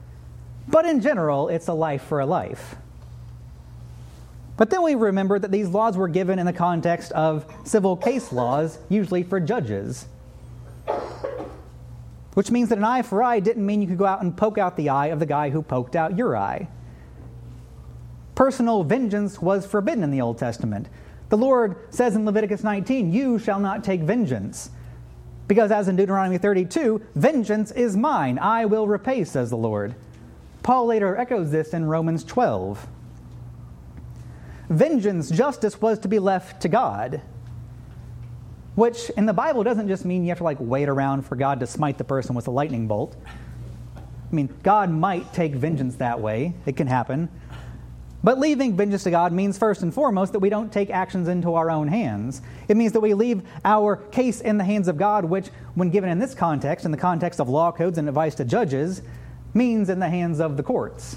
But 0.68 0.84
in 0.84 1.00
general, 1.00 1.48
it's 1.48 1.68
a 1.68 1.72
life 1.72 2.02
for 2.02 2.20
a 2.20 2.26
life. 2.26 2.76
But 4.56 4.70
then 4.70 4.82
we 4.82 4.94
remember 4.94 5.38
that 5.38 5.50
these 5.50 5.68
laws 5.68 5.96
were 5.96 6.08
given 6.08 6.38
in 6.38 6.46
the 6.46 6.52
context 6.52 7.12
of 7.12 7.46
civil 7.64 7.96
case 7.96 8.32
laws, 8.32 8.78
usually 8.88 9.22
for 9.22 9.38
judges. 9.38 10.06
Which 12.36 12.50
means 12.50 12.68
that 12.68 12.76
an 12.76 12.84
eye 12.84 13.00
for 13.00 13.22
eye 13.22 13.40
didn't 13.40 13.64
mean 13.64 13.80
you 13.80 13.88
could 13.88 13.96
go 13.96 14.04
out 14.04 14.20
and 14.20 14.36
poke 14.36 14.58
out 14.58 14.76
the 14.76 14.90
eye 14.90 15.06
of 15.06 15.20
the 15.20 15.24
guy 15.24 15.48
who 15.48 15.62
poked 15.62 15.96
out 15.96 16.18
your 16.18 16.36
eye. 16.36 16.68
Personal 18.34 18.84
vengeance 18.84 19.40
was 19.40 19.64
forbidden 19.64 20.04
in 20.04 20.10
the 20.10 20.20
Old 20.20 20.36
Testament. 20.36 20.90
The 21.30 21.38
Lord 21.38 21.76
says 21.88 22.14
in 22.14 22.26
Leviticus 22.26 22.62
19, 22.62 23.10
You 23.10 23.38
shall 23.38 23.58
not 23.58 23.82
take 23.82 24.02
vengeance. 24.02 24.68
Because 25.48 25.70
as 25.70 25.88
in 25.88 25.96
Deuteronomy 25.96 26.36
32, 26.36 27.00
vengeance 27.14 27.70
is 27.70 27.96
mine, 27.96 28.38
I 28.38 28.66
will 28.66 28.86
repay, 28.86 29.24
says 29.24 29.48
the 29.48 29.56
Lord. 29.56 29.94
Paul 30.62 30.84
later 30.84 31.16
echoes 31.16 31.50
this 31.50 31.72
in 31.72 31.86
Romans 31.86 32.22
12. 32.22 32.86
Vengeance, 34.68 35.30
justice 35.30 35.80
was 35.80 35.98
to 36.00 36.08
be 36.08 36.18
left 36.18 36.60
to 36.60 36.68
God. 36.68 37.22
Which 38.76 39.10
in 39.16 39.26
the 39.26 39.32
Bible 39.32 39.64
doesn't 39.64 39.88
just 39.88 40.04
mean 40.04 40.22
you 40.22 40.28
have 40.28 40.38
to 40.38 40.44
like 40.44 40.58
wait 40.60 40.88
around 40.88 41.22
for 41.22 41.34
God 41.34 41.60
to 41.60 41.66
smite 41.66 41.98
the 41.98 42.04
person 42.04 42.36
with 42.36 42.46
a 42.46 42.50
lightning 42.50 42.86
bolt. 42.86 43.16
I 43.96 44.34
mean, 44.34 44.54
God 44.62 44.90
might 44.90 45.32
take 45.32 45.54
vengeance 45.54 45.96
that 45.96 46.20
way, 46.20 46.54
it 46.66 46.76
can 46.76 46.86
happen. 46.86 47.28
But 48.22 48.38
leaving 48.38 48.76
vengeance 48.76 49.04
to 49.04 49.10
God 49.10 49.32
means 49.32 49.56
first 49.56 49.82
and 49.82 49.94
foremost 49.94 50.32
that 50.32 50.40
we 50.40 50.48
don't 50.48 50.72
take 50.72 50.90
actions 50.90 51.28
into 51.28 51.54
our 51.54 51.70
own 51.70 51.86
hands. 51.86 52.42
It 52.66 52.76
means 52.76 52.92
that 52.92 53.00
we 53.00 53.14
leave 53.14 53.42
our 53.64 53.96
case 53.96 54.40
in 54.40 54.58
the 54.58 54.64
hands 54.64 54.88
of 54.88 54.96
God, 54.96 55.24
which, 55.24 55.48
when 55.74 55.90
given 55.90 56.10
in 56.10 56.18
this 56.18 56.34
context, 56.34 56.84
in 56.84 56.90
the 56.90 56.96
context 56.96 57.40
of 57.40 57.48
law 57.48 57.70
codes 57.70 57.98
and 57.98 58.08
advice 58.08 58.34
to 58.36 58.44
judges, 58.44 59.00
means 59.54 59.88
in 59.88 60.00
the 60.00 60.08
hands 60.08 60.40
of 60.40 60.56
the 60.56 60.62
courts. 60.62 61.16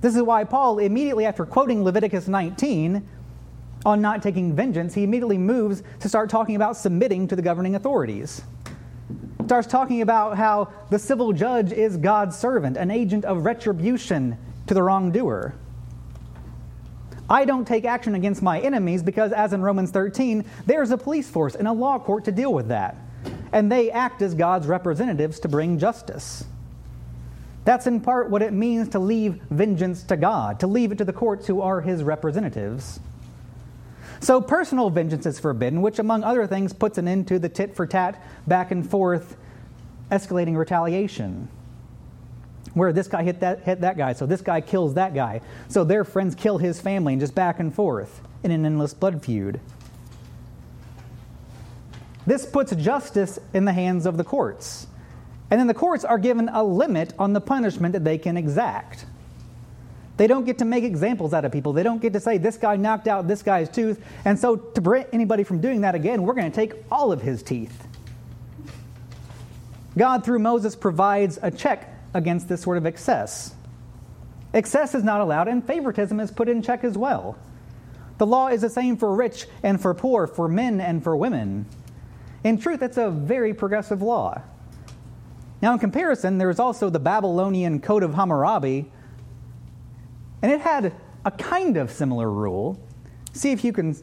This 0.00 0.14
is 0.14 0.22
why 0.22 0.44
Paul, 0.44 0.78
immediately 0.78 1.26
after 1.26 1.44
quoting 1.44 1.84
Leviticus 1.84 2.28
19 2.28 3.06
on 3.84 4.00
not 4.00 4.22
taking 4.22 4.54
vengeance, 4.54 4.94
he 4.94 5.02
immediately 5.02 5.38
moves 5.38 5.82
to 6.00 6.08
start 6.08 6.30
talking 6.30 6.56
about 6.56 6.76
submitting 6.76 7.26
to 7.28 7.36
the 7.36 7.42
governing 7.42 7.74
authorities. 7.74 8.42
Starts 9.46 9.66
talking 9.66 10.02
about 10.02 10.36
how 10.36 10.72
the 10.90 10.98
civil 10.98 11.32
judge 11.32 11.72
is 11.72 11.96
God's 11.96 12.38
servant, 12.38 12.76
an 12.76 12.90
agent 12.90 13.24
of 13.24 13.44
retribution 13.44 14.38
to 14.66 14.74
the 14.74 14.82
wrongdoer. 14.82 15.54
I 17.28 17.44
don't 17.44 17.66
take 17.66 17.84
action 17.84 18.14
against 18.14 18.42
my 18.42 18.60
enemies 18.60 19.02
because, 19.02 19.32
as 19.32 19.52
in 19.52 19.62
Romans 19.62 19.90
13, 19.90 20.44
there's 20.66 20.90
a 20.90 20.98
police 20.98 21.28
force 21.28 21.54
and 21.54 21.66
a 21.66 21.72
law 21.72 21.98
court 21.98 22.24
to 22.26 22.32
deal 22.32 22.52
with 22.52 22.68
that. 22.68 22.96
And 23.52 23.70
they 23.70 23.90
act 23.90 24.22
as 24.22 24.34
God's 24.34 24.66
representatives 24.66 25.40
to 25.40 25.48
bring 25.48 25.78
justice. 25.78 26.44
That's 27.64 27.86
in 27.86 28.00
part 28.00 28.30
what 28.30 28.42
it 28.42 28.52
means 28.52 28.88
to 28.90 28.98
leave 28.98 29.40
vengeance 29.50 30.02
to 30.04 30.16
God, 30.16 30.60
to 30.60 30.66
leave 30.66 30.92
it 30.92 30.98
to 30.98 31.04
the 31.04 31.12
courts 31.12 31.46
who 31.46 31.60
are 31.60 31.80
his 31.80 32.02
representatives. 32.02 33.00
So, 34.22 34.40
personal 34.40 34.88
vengeance 34.88 35.26
is 35.26 35.38
forbidden, 35.38 35.82
which, 35.82 35.98
among 35.98 36.22
other 36.24 36.46
things, 36.46 36.72
puts 36.72 36.96
an 36.96 37.08
end 37.08 37.28
to 37.28 37.38
the 37.38 37.48
tit 37.48 37.74
for 37.74 37.86
tat, 37.86 38.22
back 38.46 38.70
and 38.70 38.88
forth, 38.88 39.36
escalating 40.10 40.56
retaliation 40.56 41.48
where 42.74 42.92
this 42.92 43.08
guy 43.08 43.22
hit 43.22 43.40
that, 43.40 43.62
hit 43.64 43.80
that 43.80 43.96
guy, 43.96 44.12
so 44.12 44.26
this 44.26 44.40
guy 44.40 44.60
kills 44.60 44.94
that 44.94 45.14
guy. 45.14 45.40
So 45.68 45.84
their 45.84 46.04
friends 46.04 46.34
kill 46.34 46.58
his 46.58 46.80
family 46.80 47.12
and 47.12 47.20
just 47.20 47.34
back 47.34 47.60
and 47.60 47.74
forth 47.74 48.22
in 48.42 48.50
an 48.50 48.64
endless 48.64 48.94
blood 48.94 49.22
feud. 49.22 49.60
This 52.26 52.46
puts 52.46 52.74
justice 52.76 53.38
in 53.52 53.64
the 53.64 53.72
hands 53.72 54.06
of 54.06 54.16
the 54.16 54.24
courts. 54.24 54.86
And 55.50 55.60
then 55.60 55.66
the 55.66 55.74
courts 55.74 56.04
are 56.04 56.18
given 56.18 56.48
a 56.48 56.62
limit 56.62 57.12
on 57.18 57.32
the 57.32 57.40
punishment 57.40 57.92
that 57.92 58.04
they 58.04 58.16
can 58.16 58.36
exact. 58.36 59.04
They 60.16 60.26
don't 60.26 60.44
get 60.44 60.58
to 60.58 60.64
make 60.64 60.84
examples 60.84 61.32
out 61.32 61.44
of 61.44 61.52
people. 61.52 61.72
They 61.72 61.82
don't 61.82 62.00
get 62.00 62.12
to 62.12 62.20
say, 62.20 62.38
this 62.38 62.56
guy 62.56 62.76
knocked 62.76 63.08
out 63.08 63.26
this 63.26 63.42
guy's 63.42 63.68
tooth, 63.68 64.04
and 64.24 64.38
so 64.38 64.56
to 64.56 64.82
prevent 64.82 65.08
anybody 65.12 65.42
from 65.42 65.60
doing 65.60 65.80
that 65.80 65.94
again, 65.94 66.22
we're 66.22 66.34
going 66.34 66.50
to 66.50 66.54
take 66.54 66.74
all 66.90 67.12
of 67.12 67.22
his 67.22 67.42
teeth. 67.42 67.86
God, 69.96 70.24
through 70.24 70.38
Moses, 70.38 70.76
provides 70.76 71.38
a 71.42 71.50
check 71.50 71.88
against 72.14 72.48
this 72.48 72.60
sort 72.62 72.76
of 72.76 72.86
excess. 72.86 73.54
Excess 74.54 74.94
is 74.94 75.02
not 75.02 75.20
allowed, 75.20 75.48
and 75.48 75.66
favoritism 75.66 76.20
is 76.20 76.30
put 76.30 76.48
in 76.48 76.62
check 76.62 76.84
as 76.84 76.96
well. 76.96 77.38
The 78.18 78.26
law 78.26 78.48
is 78.48 78.60
the 78.60 78.70
same 78.70 78.96
for 78.96 79.14
rich 79.14 79.46
and 79.62 79.80
for 79.80 79.94
poor, 79.94 80.26
for 80.26 80.46
men 80.46 80.80
and 80.80 81.02
for 81.02 81.16
women. 81.16 81.66
In 82.44 82.58
truth, 82.58 82.82
it's 82.82 82.98
a 82.98 83.10
very 83.10 83.54
progressive 83.54 84.02
law. 84.02 84.42
Now, 85.62 85.72
in 85.72 85.78
comparison, 85.78 86.38
there 86.38 86.50
is 86.50 86.58
also 86.58 86.90
the 86.90 86.98
Babylonian 86.98 87.80
Code 87.80 88.02
of 88.02 88.14
Hammurabi, 88.14 88.90
and 90.42 90.50
it 90.50 90.60
had 90.60 90.92
a 91.24 91.30
kind 91.30 91.76
of 91.76 91.90
similar 91.90 92.30
rule. 92.30 92.78
See 93.32 93.52
if 93.52 93.64
you 93.64 93.72
can 93.72 93.96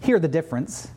hear 0.00 0.18
the 0.18 0.28
difference. 0.28 0.88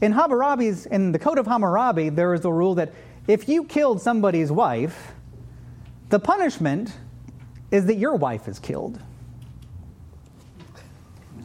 In 0.00 0.12
Hammurabi's, 0.12 0.86
in 0.86 1.12
the 1.12 1.18
Code 1.18 1.38
of 1.38 1.46
Hammurabi, 1.46 2.10
there 2.10 2.34
is 2.34 2.44
a 2.44 2.52
rule 2.52 2.74
that 2.76 2.92
if 3.26 3.48
you 3.48 3.64
killed 3.64 4.00
somebody's 4.00 4.52
wife, 4.52 5.12
the 6.10 6.18
punishment 6.18 6.92
is 7.70 7.86
that 7.86 7.96
your 7.96 8.14
wife 8.16 8.48
is 8.48 8.58
killed. 8.58 8.98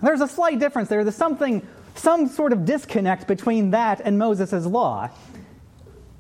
There's 0.02 0.22
a 0.22 0.28
slight 0.28 0.60
difference 0.60 0.90
there. 0.90 1.04
There's 1.04 1.16
something, 1.16 1.66
some 1.96 2.28
sort 2.28 2.54
of 2.54 2.66
disconnect 2.66 3.28
between 3.28 3.72
that 3.72 4.02
and 4.02 4.18
Moses' 4.20 4.66
law. 4.66 5.10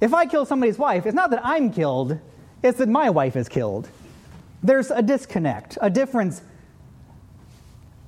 If 0.02 0.14
I 0.14 0.26
kill 0.26 0.46
somebody's 0.46 0.78
wife, 0.78 1.06
it's 1.06 1.16
not 1.16 1.30
that 1.32 1.42
I'm 1.44 1.72
killed, 1.72 2.20
it's 2.64 2.78
that 2.80 2.90
my 2.90 3.10
wife 3.10 3.36
is 3.36 3.50
killed. 3.50 3.88
There's 4.66 4.90
a 4.90 5.04
disconnect, 5.04 5.78
a 5.80 5.92
difference. 5.92 6.42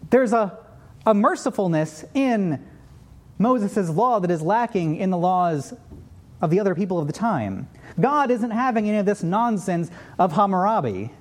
There's 0.09 0.33
a, 0.33 0.57
a 1.05 1.13
mercifulness 1.13 2.03
in 2.15 2.65
Moses' 3.37 3.91
law 3.91 4.19
that 4.19 4.31
is 4.31 4.41
lacking 4.41 4.95
in 4.95 5.11
the 5.11 5.19
laws 5.19 5.75
of 6.41 6.49
the 6.49 6.59
other 6.59 6.73
people 6.73 6.97
of 6.97 7.05
the 7.05 7.13
time. 7.13 7.69
God 7.99 8.31
isn't 8.31 8.49
having 8.49 8.89
any 8.89 8.97
of 8.97 9.05
this 9.05 9.21
nonsense 9.21 9.91
of 10.17 10.33
Hammurabi. 10.33 11.11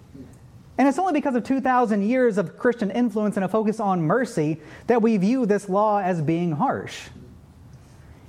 And 0.78 0.88
it's 0.88 0.98
only 0.98 1.12
because 1.12 1.34
of 1.34 1.44
2,000 1.44 2.08
years 2.08 2.38
of 2.38 2.56
Christian 2.56 2.90
influence 2.90 3.36
and 3.36 3.44
a 3.44 3.48
focus 3.48 3.78
on 3.78 4.00
mercy 4.00 4.62
that 4.86 5.02
we 5.02 5.18
view 5.18 5.44
this 5.44 5.68
law 5.68 6.00
as 6.00 6.22
being 6.22 6.52
harsh. 6.52 7.08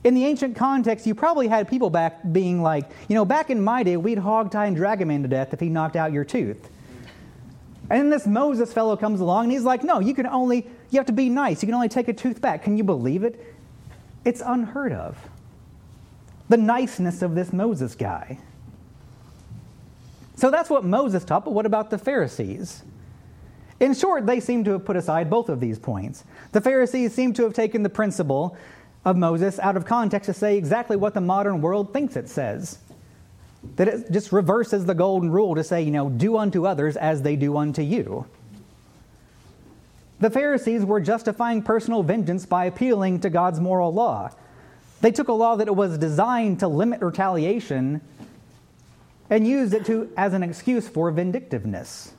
In 0.04 0.14
the 0.14 0.26
ancient 0.26 0.58
context, 0.58 1.08
you 1.08 1.16
probably 1.16 1.48
had 1.48 1.70
people 1.70 1.90
back 1.90 2.20
being 2.34 2.62
like, 2.62 2.90
you 3.08 3.16
know, 3.16 3.24
back 3.24 3.50
in 3.50 3.64
my 3.64 3.84
day, 3.84 3.96
we'd 3.96 4.18
hog 4.18 4.52
tie 4.52 4.66
and 4.66 4.76
drag 4.76 5.02
a 5.02 5.06
man 5.06 5.22
to 5.22 5.30
death 5.30 5.54
if 5.54 5.62
he 5.62 5.70
knocked 5.70 5.96
out 5.96 6.12
your 6.12 6.26
tooth. 6.26 6.70
And 7.90 8.02
then 8.02 8.10
this 8.10 8.28
Moses 8.28 8.74
fellow 8.74 8.98
comes 8.98 9.22
along 9.22 9.46
and 9.46 9.52
he's 9.54 9.64
like, 9.64 9.84
no, 9.84 10.00
you 10.00 10.14
can 10.14 10.28
only, 10.28 10.68
you 10.90 11.00
have 11.00 11.06
to 11.06 11.14
be 11.14 11.30
nice. 11.30 11.62
You 11.62 11.68
can 11.68 11.76
only 11.76 11.90
take 11.90 12.08
a 12.08 12.14
tooth 12.14 12.42
back. 12.42 12.64
Can 12.64 12.78
you 12.78 12.84
believe 12.84 13.24
it? 13.24 13.56
It's 14.26 14.42
unheard 14.46 14.92
of 14.92 15.18
the 16.50 16.58
niceness 16.58 17.22
of 17.22 17.36
this 17.36 17.54
Moses 17.54 17.96
guy. 17.96 18.38
So 20.36 20.52
that's 20.52 20.70
what 20.70 20.84
Moses 20.86 21.26
taught, 21.26 21.46
but 21.46 21.52
what 21.52 21.66
about 21.66 21.90
the 21.90 21.98
Pharisees? 21.98 22.84
In 23.80 23.94
short, 23.94 24.26
they 24.26 24.40
seem 24.40 24.64
to 24.66 24.72
have 24.72 24.86
put 24.86 24.96
aside 24.96 25.30
both 25.30 25.50
of 25.50 25.60
these 25.60 25.80
points. 25.80 26.24
The 26.52 26.62
Pharisees 26.62 27.14
seem 27.14 27.34
to 27.34 27.44
have 27.44 27.54
taken 27.54 27.84
the 27.84 27.90
principle 27.90 28.58
of 29.06 29.18
Moses 29.18 29.60
out 29.60 29.78
of 29.78 29.86
context 29.86 30.28
to 30.28 30.34
say 30.34 30.58
exactly 30.58 30.96
what 30.96 31.14
the 31.14 31.22
modern 31.22 31.62
world 31.62 31.94
thinks 31.94 32.16
it 32.16 32.30
says. 32.30 32.80
That 33.76 33.88
it 33.88 34.12
just 34.12 34.32
reverses 34.32 34.86
the 34.86 34.94
golden 34.94 35.32
rule 35.32 35.56
to 35.56 35.64
say, 35.64 35.82
you 35.82 35.92
know, 35.92 36.10
do 36.10 36.38
unto 36.38 36.66
others 36.66 36.96
as 36.96 37.22
they 37.22 37.36
do 37.36 37.58
unto 37.58 37.82
you. 37.82 38.26
The 40.20 40.30
Pharisees 40.30 40.84
were 40.84 41.00
justifying 41.00 41.62
personal 41.62 42.02
vengeance 42.02 42.46
by 42.46 42.66
appealing 42.66 43.20
to 43.22 43.30
God's 43.30 43.60
moral 43.60 43.94
law. 43.94 44.32
They 45.02 45.12
took 45.12 45.28
a 45.28 45.34
law 45.34 45.56
that 45.58 45.76
was 45.76 45.98
designed 45.98 46.60
to 46.62 46.68
limit 46.68 47.02
retaliation 47.02 48.02
and 49.30 49.48
used 49.48 49.74
it 49.74 49.86
to, 49.86 50.12
as 50.18 50.34
an 50.34 50.42
excuse 50.42 50.88
for 50.88 51.12
vindictiveness. 51.12 52.14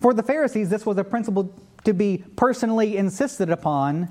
For 0.00 0.14
the 0.14 0.22
Pharisees, 0.22 0.68
this 0.68 0.86
was 0.86 0.98
a 0.98 1.04
principle 1.04 1.54
to 1.84 1.92
be 1.92 2.24
personally 2.36 2.96
insisted 2.96 3.50
upon 3.50 4.08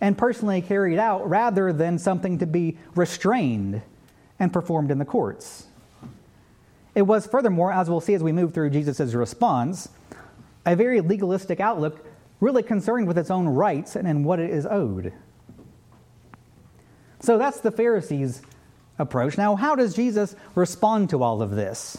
and 0.00 0.16
personally 0.16 0.62
carried 0.62 0.98
out 0.98 1.28
rather 1.28 1.72
than 1.72 1.98
something 1.98 2.38
to 2.38 2.46
be 2.46 2.78
restrained 2.94 3.82
and 4.40 4.52
performed 4.52 4.90
in 4.90 4.98
the 4.98 5.04
courts. 5.04 5.66
It 6.94 7.02
was, 7.02 7.26
furthermore, 7.26 7.72
as 7.72 7.88
we'll 7.88 8.00
see 8.00 8.14
as 8.14 8.22
we 8.22 8.32
move 8.32 8.52
through 8.52 8.70
Jesus' 8.70 9.14
response, 9.14 9.88
a 10.66 10.74
very 10.74 11.00
legalistic 11.00 11.60
outlook, 11.60 12.04
really 12.40 12.62
concerned 12.62 13.06
with 13.06 13.18
its 13.18 13.30
own 13.30 13.48
rights 13.48 13.94
and, 13.94 14.08
and 14.08 14.24
what 14.24 14.40
it 14.40 14.50
is 14.50 14.66
owed. 14.66 15.12
So 17.20 17.38
that's 17.38 17.60
the 17.60 17.70
Pharisees' 17.70 18.42
approach. 18.98 19.38
Now, 19.38 19.54
how 19.56 19.76
does 19.76 19.94
Jesus 19.94 20.34
respond 20.54 21.10
to 21.10 21.22
all 21.22 21.42
of 21.42 21.50
this? 21.50 21.98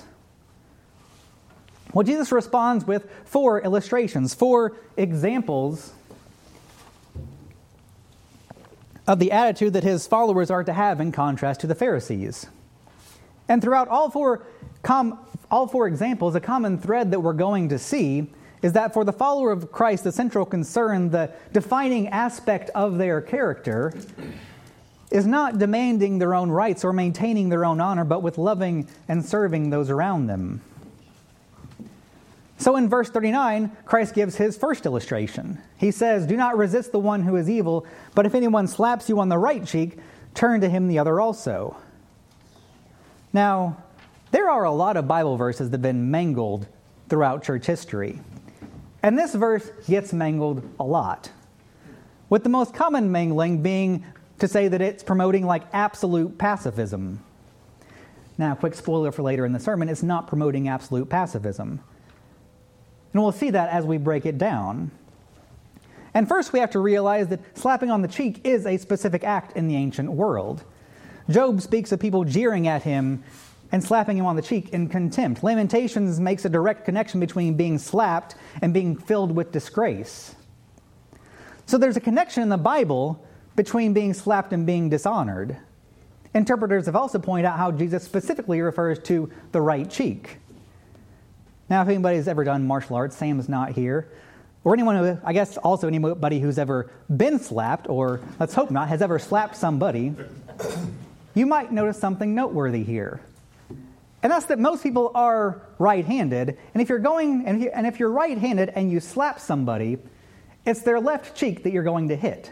Well, 1.93 2.03
Jesus 2.03 2.31
responds 2.31 2.85
with 2.85 3.09
four 3.25 3.61
illustrations, 3.61 4.33
four 4.33 4.77
examples 4.97 5.93
of 9.07 9.19
the 9.19 9.31
attitude 9.31 9.73
that 9.73 9.83
his 9.83 10.07
followers 10.07 10.51
are 10.51 10.63
to 10.63 10.73
have 10.73 10.99
in 11.01 11.11
contrast 11.11 11.61
to 11.61 11.67
the 11.67 11.75
Pharisees. 11.75 12.47
And 13.47 13.61
throughout 13.61 13.87
all 13.87 14.09
four, 14.09 14.43
com- 14.83 15.19
all 15.49 15.67
four 15.67 15.87
examples, 15.87 16.35
a 16.35 16.39
common 16.39 16.77
thread 16.77 17.11
that 17.11 17.19
we're 17.19 17.33
going 17.33 17.69
to 17.69 17.79
see 17.79 18.27
is 18.61 18.73
that 18.73 18.93
for 18.93 19.03
the 19.03 19.11
follower 19.11 19.51
of 19.51 19.71
Christ, 19.71 20.03
the 20.03 20.11
central 20.11 20.45
concern, 20.45 21.09
the 21.09 21.31
defining 21.51 22.07
aspect 22.09 22.69
of 22.75 22.97
their 22.97 23.19
character, 23.21 23.93
is 25.09 25.25
not 25.25 25.57
demanding 25.57 26.19
their 26.19 26.33
own 26.33 26.49
rights 26.49 26.85
or 26.85 26.93
maintaining 26.93 27.49
their 27.49 27.65
own 27.65 27.81
honor, 27.81 28.05
but 28.05 28.21
with 28.21 28.37
loving 28.37 28.87
and 29.07 29.25
serving 29.25 29.69
those 29.69 29.89
around 29.89 30.27
them. 30.27 30.61
So 32.61 32.75
in 32.75 32.87
verse 32.87 33.09
39, 33.09 33.75
Christ 33.85 34.13
gives 34.13 34.35
his 34.35 34.55
first 34.55 34.85
illustration. 34.85 35.57
He 35.77 35.89
says, 35.89 36.27
Do 36.27 36.37
not 36.37 36.55
resist 36.55 36.91
the 36.91 36.99
one 36.99 37.23
who 37.23 37.35
is 37.35 37.49
evil, 37.49 37.87
but 38.13 38.27
if 38.27 38.35
anyone 38.35 38.67
slaps 38.67 39.09
you 39.09 39.19
on 39.19 39.29
the 39.29 39.37
right 39.39 39.65
cheek, 39.65 39.97
turn 40.35 40.61
to 40.61 40.69
him 40.69 40.87
the 40.87 40.99
other 40.99 41.19
also. 41.19 41.75
Now, 43.33 43.77
there 44.29 44.47
are 44.47 44.63
a 44.63 44.71
lot 44.71 44.95
of 44.95 45.07
Bible 45.07 45.37
verses 45.37 45.71
that 45.71 45.77
have 45.77 45.81
been 45.81 46.11
mangled 46.11 46.67
throughout 47.09 47.43
church 47.43 47.65
history. 47.65 48.19
And 49.01 49.17
this 49.17 49.33
verse 49.33 49.67
gets 49.87 50.13
mangled 50.13 50.61
a 50.79 50.83
lot. 50.83 51.31
With 52.29 52.43
the 52.43 52.49
most 52.49 52.75
common 52.75 53.11
mangling 53.11 53.63
being 53.63 54.05
to 54.37 54.47
say 54.47 54.67
that 54.67 54.81
it's 54.81 55.01
promoting 55.01 55.47
like 55.47 55.63
absolute 55.73 56.37
pacifism. 56.37 57.23
Now, 58.37 58.53
quick 58.53 58.75
spoiler 58.75 59.11
for 59.11 59.23
later 59.23 59.47
in 59.47 59.51
the 59.51 59.59
sermon, 59.59 59.89
it's 59.89 60.03
not 60.03 60.27
promoting 60.27 60.67
absolute 60.67 61.09
pacifism. 61.09 61.79
And 63.13 63.21
we'll 63.21 63.31
see 63.31 63.49
that 63.49 63.69
as 63.69 63.85
we 63.85 63.97
break 63.97 64.25
it 64.25 64.37
down. 64.37 64.91
And 66.13 66.27
first, 66.27 66.53
we 66.53 66.59
have 66.59 66.71
to 66.71 66.79
realize 66.79 67.27
that 67.27 67.39
slapping 67.57 67.89
on 67.89 68.01
the 68.01 68.07
cheek 68.07 68.41
is 68.43 68.65
a 68.65 68.77
specific 68.77 69.23
act 69.23 69.55
in 69.55 69.67
the 69.67 69.75
ancient 69.75 70.11
world. 70.11 70.63
Job 71.29 71.61
speaks 71.61 71.91
of 71.91 71.99
people 71.99 72.25
jeering 72.25 72.67
at 72.67 72.83
him 72.83 73.23
and 73.71 73.81
slapping 73.81 74.17
him 74.17 74.25
on 74.25 74.35
the 74.35 74.41
cheek 74.41 74.69
in 74.69 74.89
contempt. 74.89 75.43
Lamentations 75.43 76.19
makes 76.19 76.43
a 76.43 76.49
direct 76.49 76.83
connection 76.83 77.19
between 77.19 77.55
being 77.55 77.77
slapped 77.77 78.35
and 78.61 78.73
being 78.73 78.97
filled 78.97 79.33
with 79.33 79.51
disgrace. 79.51 80.35
So 81.65 81.77
there's 81.77 81.95
a 81.95 82.01
connection 82.01 82.43
in 82.43 82.49
the 82.49 82.57
Bible 82.57 83.25
between 83.55 83.93
being 83.93 84.13
slapped 84.13 84.51
and 84.51 84.65
being 84.65 84.89
dishonored. 84.89 85.57
Interpreters 86.33 86.85
have 86.85 86.97
also 86.97 87.19
pointed 87.19 87.47
out 87.47 87.57
how 87.57 87.71
Jesus 87.71 88.03
specifically 88.03 88.59
refers 88.59 88.99
to 88.99 89.29
the 89.53 89.61
right 89.61 89.89
cheek. 89.89 90.40
Now, 91.71 91.83
if 91.83 91.87
anybody's 91.87 92.27
ever 92.27 92.43
done 92.43 92.67
martial 92.67 92.97
arts, 92.97 93.15
Sam's 93.15 93.47
not 93.47 93.71
here, 93.71 94.05
or 94.65 94.73
anyone 94.73 94.97
who, 94.97 95.17
I 95.23 95.31
guess 95.31 95.55
also 95.55 95.87
anybody 95.87 96.41
who's 96.41 96.57
ever 96.57 96.91
been 97.15 97.39
slapped, 97.39 97.87
or 97.87 98.19
let's 98.41 98.53
hope 98.53 98.71
not, 98.71 98.89
has 98.89 99.01
ever 99.01 99.17
slapped 99.17 99.55
somebody, 99.55 100.13
you 101.33 101.45
might 101.45 101.71
notice 101.71 101.97
something 101.97 102.35
noteworthy 102.35 102.83
here. 102.83 103.21
And 104.21 104.29
that's 104.29 104.47
that 104.47 104.59
most 104.59 104.83
people 104.83 105.13
are 105.15 105.61
right 105.79 106.03
handed. 106.03 106.57
And 106.73 106.81
if 106.81 106.89
you're 106.89 106.99
going, 106.99 107.45
and 107.45 107.87
if 107.87 108.01
you're 108.01 108.11
right 108.11 108.37
handed 108.37 108.67
and 108.75 108.91
you 108.91 108.99
slap 108.99 109.39
somebody, 109.39 109.97
it's 110.65 110.81
their 110.81 110.99
left 110.99 111.37
cheek 111.37 111.63
that 111.63 111.71
you're 111.71 111.83
going 111.83 112.09
to 112.09 112.17
hit. 112.17 112.51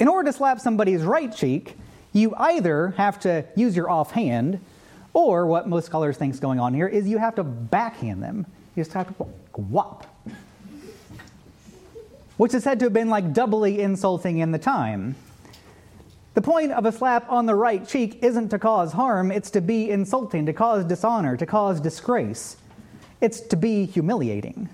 In 0.00 0.08
order 0.08 0.28
to 0.32 0.36
slap 0.36 0.58
somebody's 0.58 1.02
right 1.02 1.32
cheek, 1.32 1.76
you 2.12 2.34
either 2.36 2.94
have 2.96 3.20
to 3.20 3.44
use 3.54 3.76
your 3.76 3.88
offhand, 3.88 4.58
or 5.16 5.46
what 5.46 5.66
most 5.66 5.86
scholars 5.86 6.18
think 6.18 6.34
is 6.34 6.40
going 6.40 6.60
on 6.60 6.74
here 6.74 6.86
is 6.86 7.08
you 7.08 7.16
have 7.16 7.34
to 7.34 7.42
backhand 7.42 8.22
them. 8.22 8.44
You 8.74 8.84
just 8.84 8.92
have 8.92 9.08
to 9.16 9.24
whop. 9.58 10.06
Which 12.36 12.52
is 12.52 12.62
said 12.62 12.78
to 12.80 12.84
have 12.84 12.92
been 12.92 13.08
like 13.08 13.32
doubly 13.32 13.80
insulting 13.80 14.40
in 14.40 14.52
the 14.52 14.58
time. 14.58 15.14
The 16.34 16.42
point 16.42 16.72
of 16.72 16.84
a 16.84 16.92
slap 16.92 17.30
on 17.30 17.46
the 17.46 17.54
right 17.54 17.88
cheek 17.88 18.18
isn't 18.22 18.50
to 18.50 18.58
cause 18.58 18.92
harm, 18.92 19.32
it's 19.32 19.50
to 19.52 19.62
be 19.62 19.88
insulting, 19.88 20.44
to 20.44 20.52
cause 20.52 20.84
dishonor, 20.84 21.34
to 21.38 21.46
cause 21.46 21.80
disgrace. 21.80 22.58
It's 23.22 23.40
to 23.40 23.56
be 23.56 23.86
humiliating. 23.86 24.68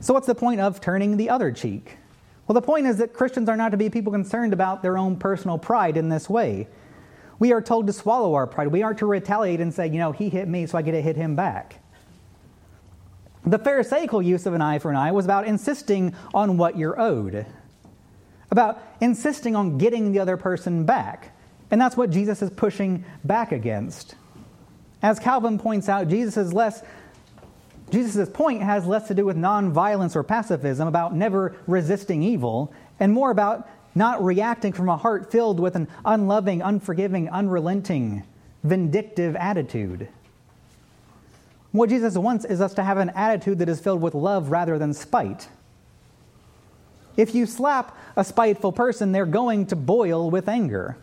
So, 0.00 0.12
what's 0.12 0.26
the 0.26 0.34
point 0.34 0.60
of 0.60 0.80
turning 0.80 1.16
the 1.16 1.30
other 1.30 1.52
cheek? 1.52 1.98
Well, 2.48 2.54
the 2.54 2.62
point 2.62 2.88
is 2.88 2.98
that 2.98 3.12
Christians 3.12 3.48
are 3.48 3.56
not 3.56 3.70
to 3.70 3.76
be 3.76 3.88
people 3.90 4.12
concerned 4.12 4.52
about 4.52 4.82
their 4.82 4.98
own 4.98 5.14
personal 5.14 5.56
pride 5.56 5.96
in 5.96 6.08
this 6.08 6.28
way. 6.28 6.66
We 7.38 7.52
are 7.52 7.60
told 7.60 7.86
to 7.86 7.92
swallow 7.92 8.34
our 8.34 8.46
pride. 8.46 8.68
We 8.68 8.82
aren't 8.82 8.98
to 8.98 9.06
retaliate 9.06 9.60
and 9.60 9.72
say, 9.72 9.86
you 9.86 9.98
know, 9.98 10.12
he 10.12 10.28
hit 10.28 10.48
me, 10.48 10.66
so 10.66 10.78
I 10.78 10.82
get 10.82 10.92
to 10.92 11.02
hit 11.02 11.16
him 11.16 11.36
back. 11.36 11.80
The 13.44 13.58
Pharisaical 13.58 14.22
use 14.22 14.46
of 14.46 14.54
an 14.54 14.62
eye 14.62 14.78
for 14.78 14.90
an 14.90 14.96
eye 14.96 15.12
was 15.12 15.24
about 15.24 15.46
insisting 15.46 16.14
on 16.34 16.56
what 16.56 16.76
you're 16.76 17.00
owed, 17.00 17.46
about 18.50 18.82
insisting 19.00 19.54
on 19.54 19.78
getting 19.78 20.12
the 20.12 20.18
other 20.18 20.36
person 20.36 20.84
back. 20.84 21.36
And 21.70 21.80
that's 21.80 21.96
what 21.96 22.10
Jesus 22.10 22.42
is 22.42 22.50
pushing 22.50 23.04
back 23.24 23.52
against. 23.52 24.14
As 25.02 25.18
Calvin 25.18 25.58
points 25.58 25.88
out, 25.88 26.08
Jesus 26.08 26.52
less 26.52 26.82
Jesus' 27.90 28.28
point 28.28 28.62
has 28.62 28.84
less 28.84 29.06
to 29.08 29.14
do 29.14 29.24
with 29.24 29.36
nonviolence 29.36 30.16
or 30.16 30.24
pacifism, 30.24 30.88
about 30.88 31.14
never 31.14 31.54
resisting 31.66 32.22
evil, 32.22 32.72
and 32.98 33.12
more 33.12 33.30
about 33.30 33.68
not 33.96 34.22
reacting 34.22 34.72
from 34.72 34.88
a 34.88 34.96
heart 34.96 35.32
filled 35.32 35.58
with 35.58 35.74
an 35.74 35.88
unloving, 36.04 36.60
unforgiving, 36.60 37.28
unrelenting, 37.30 38.22
vindictive 38.62 39.34
attitude. 39.34 40.08
What 41.72 41.88
Jesus 41.88 42.16
wants 42.16 42.44
is 42.44 42.60
us 42.60 42.74
to 42.74 42.84
have 42.84 42.98
an 42.98 43.10
attitude 43.10 43.58
that 43.58 43.68
is 43.68 43.80
filled 43.80 44.02
with 44.02 44.14
love 44.14 44.50
rather 44.50 44.78
than 44.78 44.92
spite. 44.92 45.48
If 47.16 47.34
you 47.34 47.46
slap 47.46 47.96
a 48.16 48.24
spiteful 48.24 48.72
person, 48.72 49.12
they're 49.12 49.24
going 49.24 49.66
to 49.68 49.76
boil 49.76 50.30
with 50.30 50.48
anger. 50.48 50.98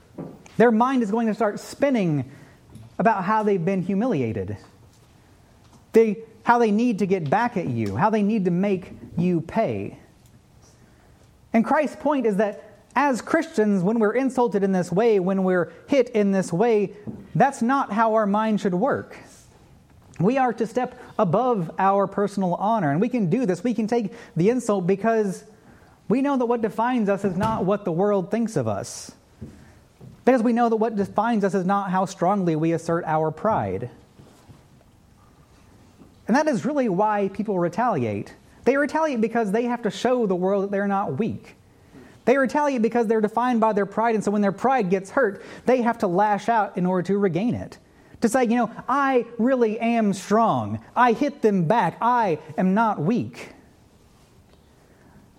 Their 0.57 0.71
mind 0.71 1.01
is 1.01 1.09
going 1.09 1.27
to 1.27 1.33
start 1.33 1.59
spinning 1.59 2.31
about 2.99 3.23
how 3.23 3.41
they've 3.41 3.63
been 3.63 3.81
humiliated, 3.81 4.55
they, 5.93 6.17
how 6.43 6.59
they 6.59 6.69
need 6.69 6.99
to 6.99 7.07
get 7.07 7.27
back 7.27 7.57
at 7.57 7.67
you, 7.67 7.95
how 7.95 8.11
they 8.11 8.21
need 8.21 8.45
to 8.45 8.51
make 8.51 8.91
you 9.17 9.41
pay. 9.41 9.97
And 11.53 11.65
Christ's 11.65 11.95
point 11.95 12.25
is 12.25 12.37
that 12.37 12.72
as 12.95 13.21
Christians, 13.21 13.83
when 13.83 13.99
we're 13.99 14.13
insulted 14.13 14.63
in 14.63 14.71
this 14.71 14.91
way, 14.91 15.19
when 15.19 15.43
we're 15.43 15.71
hit 15.87 16.09
in 16.09 16.31
this 16.31 16.53
way, 16.53 16.93
that's 17.33 17.61
not 17.61 17.91
how 17.91 18.13
our 18.13 18.27
mind 18.27 18.61
should 18.61 18.73
work. 18.73 19.17
We 20.19 20.37
are 20.37 20.53
to 20.53 20.67
step 20.67 20.99
above 21.17 21.71
our 21.79 22.05
personal 22.05 22.53
honor. 22.55 22.91
And 22.91 23.01
we 23.01 23.09
can 23.09 23.29
do 23.29 23.45
this. 23.45 23.63
We 23.63 23.73
can 23.73 23.87
take 23.87 24.13
the 24.35 24.49
insult 24.49 24.85
because 24.85 25.43
we 26.07 26.21
know 26.21 26.37
that 26.37 26.45
what 26.45 26.61
defines 26.61 27.09
us 27.09 27.25
is 27.25 27.35
not 27.35 27.65
what 27.65 27.83
the 27.83 27.91
world 27.91 28.29
thinks 28.29 28.55
of 28.55 28.67
us. 28.67 29.11
Because 30.23 30.43
we 30.43 30.53
know 30.53 30.69
that 30.69 30.75
what 30.75 30.95
defines 30.95 31.43
us 31.43 31.53
is 31.53 31.65
not 31.65 31.89
how 31.89 32.05
strongly 32.05 32.55
we 32.55 32.73
assert 32.73 33.03
our 33.05 33.31
pride. 33.31 33.89
And 36.27 36.37
that 36.37 36.47
is 36.47 36.63
really 36.63 36.89
why 36.89 37.29
people 37.33 37.59
retaliate. 37.59 38.33
They 38.63 38.77
retaliate 38.77 39.19
because 39.19 39.51
they 39.51 39.63
have 39.63 39.81
to 39.81 39.91
show 39.91 40.25
the 40.25 40.35
world 40.35 40.63
that 40.63 40.71
they're 40.71 40.87
not 40.87 41.17
weak. 41.17 41.55
They 42.25 42.37
retaliate 42.37 42.81
because 42.81 43.07
they're 43.07 43.21
defined 43.21 43.59
by 43.59 43.73
their 43.73 43.85
pride, 43.85 44.15
and 44.15 44.23
so 44.23 44.31
when 44.31 44.41
their 44.41 44.51
pride 44.51 44.89
gets 44.89 45.11
hurt, 45.11 45.43
they 45.65 45.81
have 45.81 45.97
to 45.99 46.07
lash 46.07 46.47
out 46.47 46.77
in 46.77 46.85
order 46.85 47.05
to 47.07 47.17
regain 47.17 47.53
it. 47.53 47.77
To 48.21 48.29
say, 48.29 48.43
you 48.45 48.55
know, 48.55 48.71
I 48.87 49.25
really 49.37 49.77
am 49.79 50.13
strong. 50.13 50.79
I 50.95 51.11
hit 51.11 51.41
them 51.41 51.65
back. 51.65 51.97
I 52.01 52.39
am 52.57 52.73
not 52.73 53.01
weak. 53.01 53.49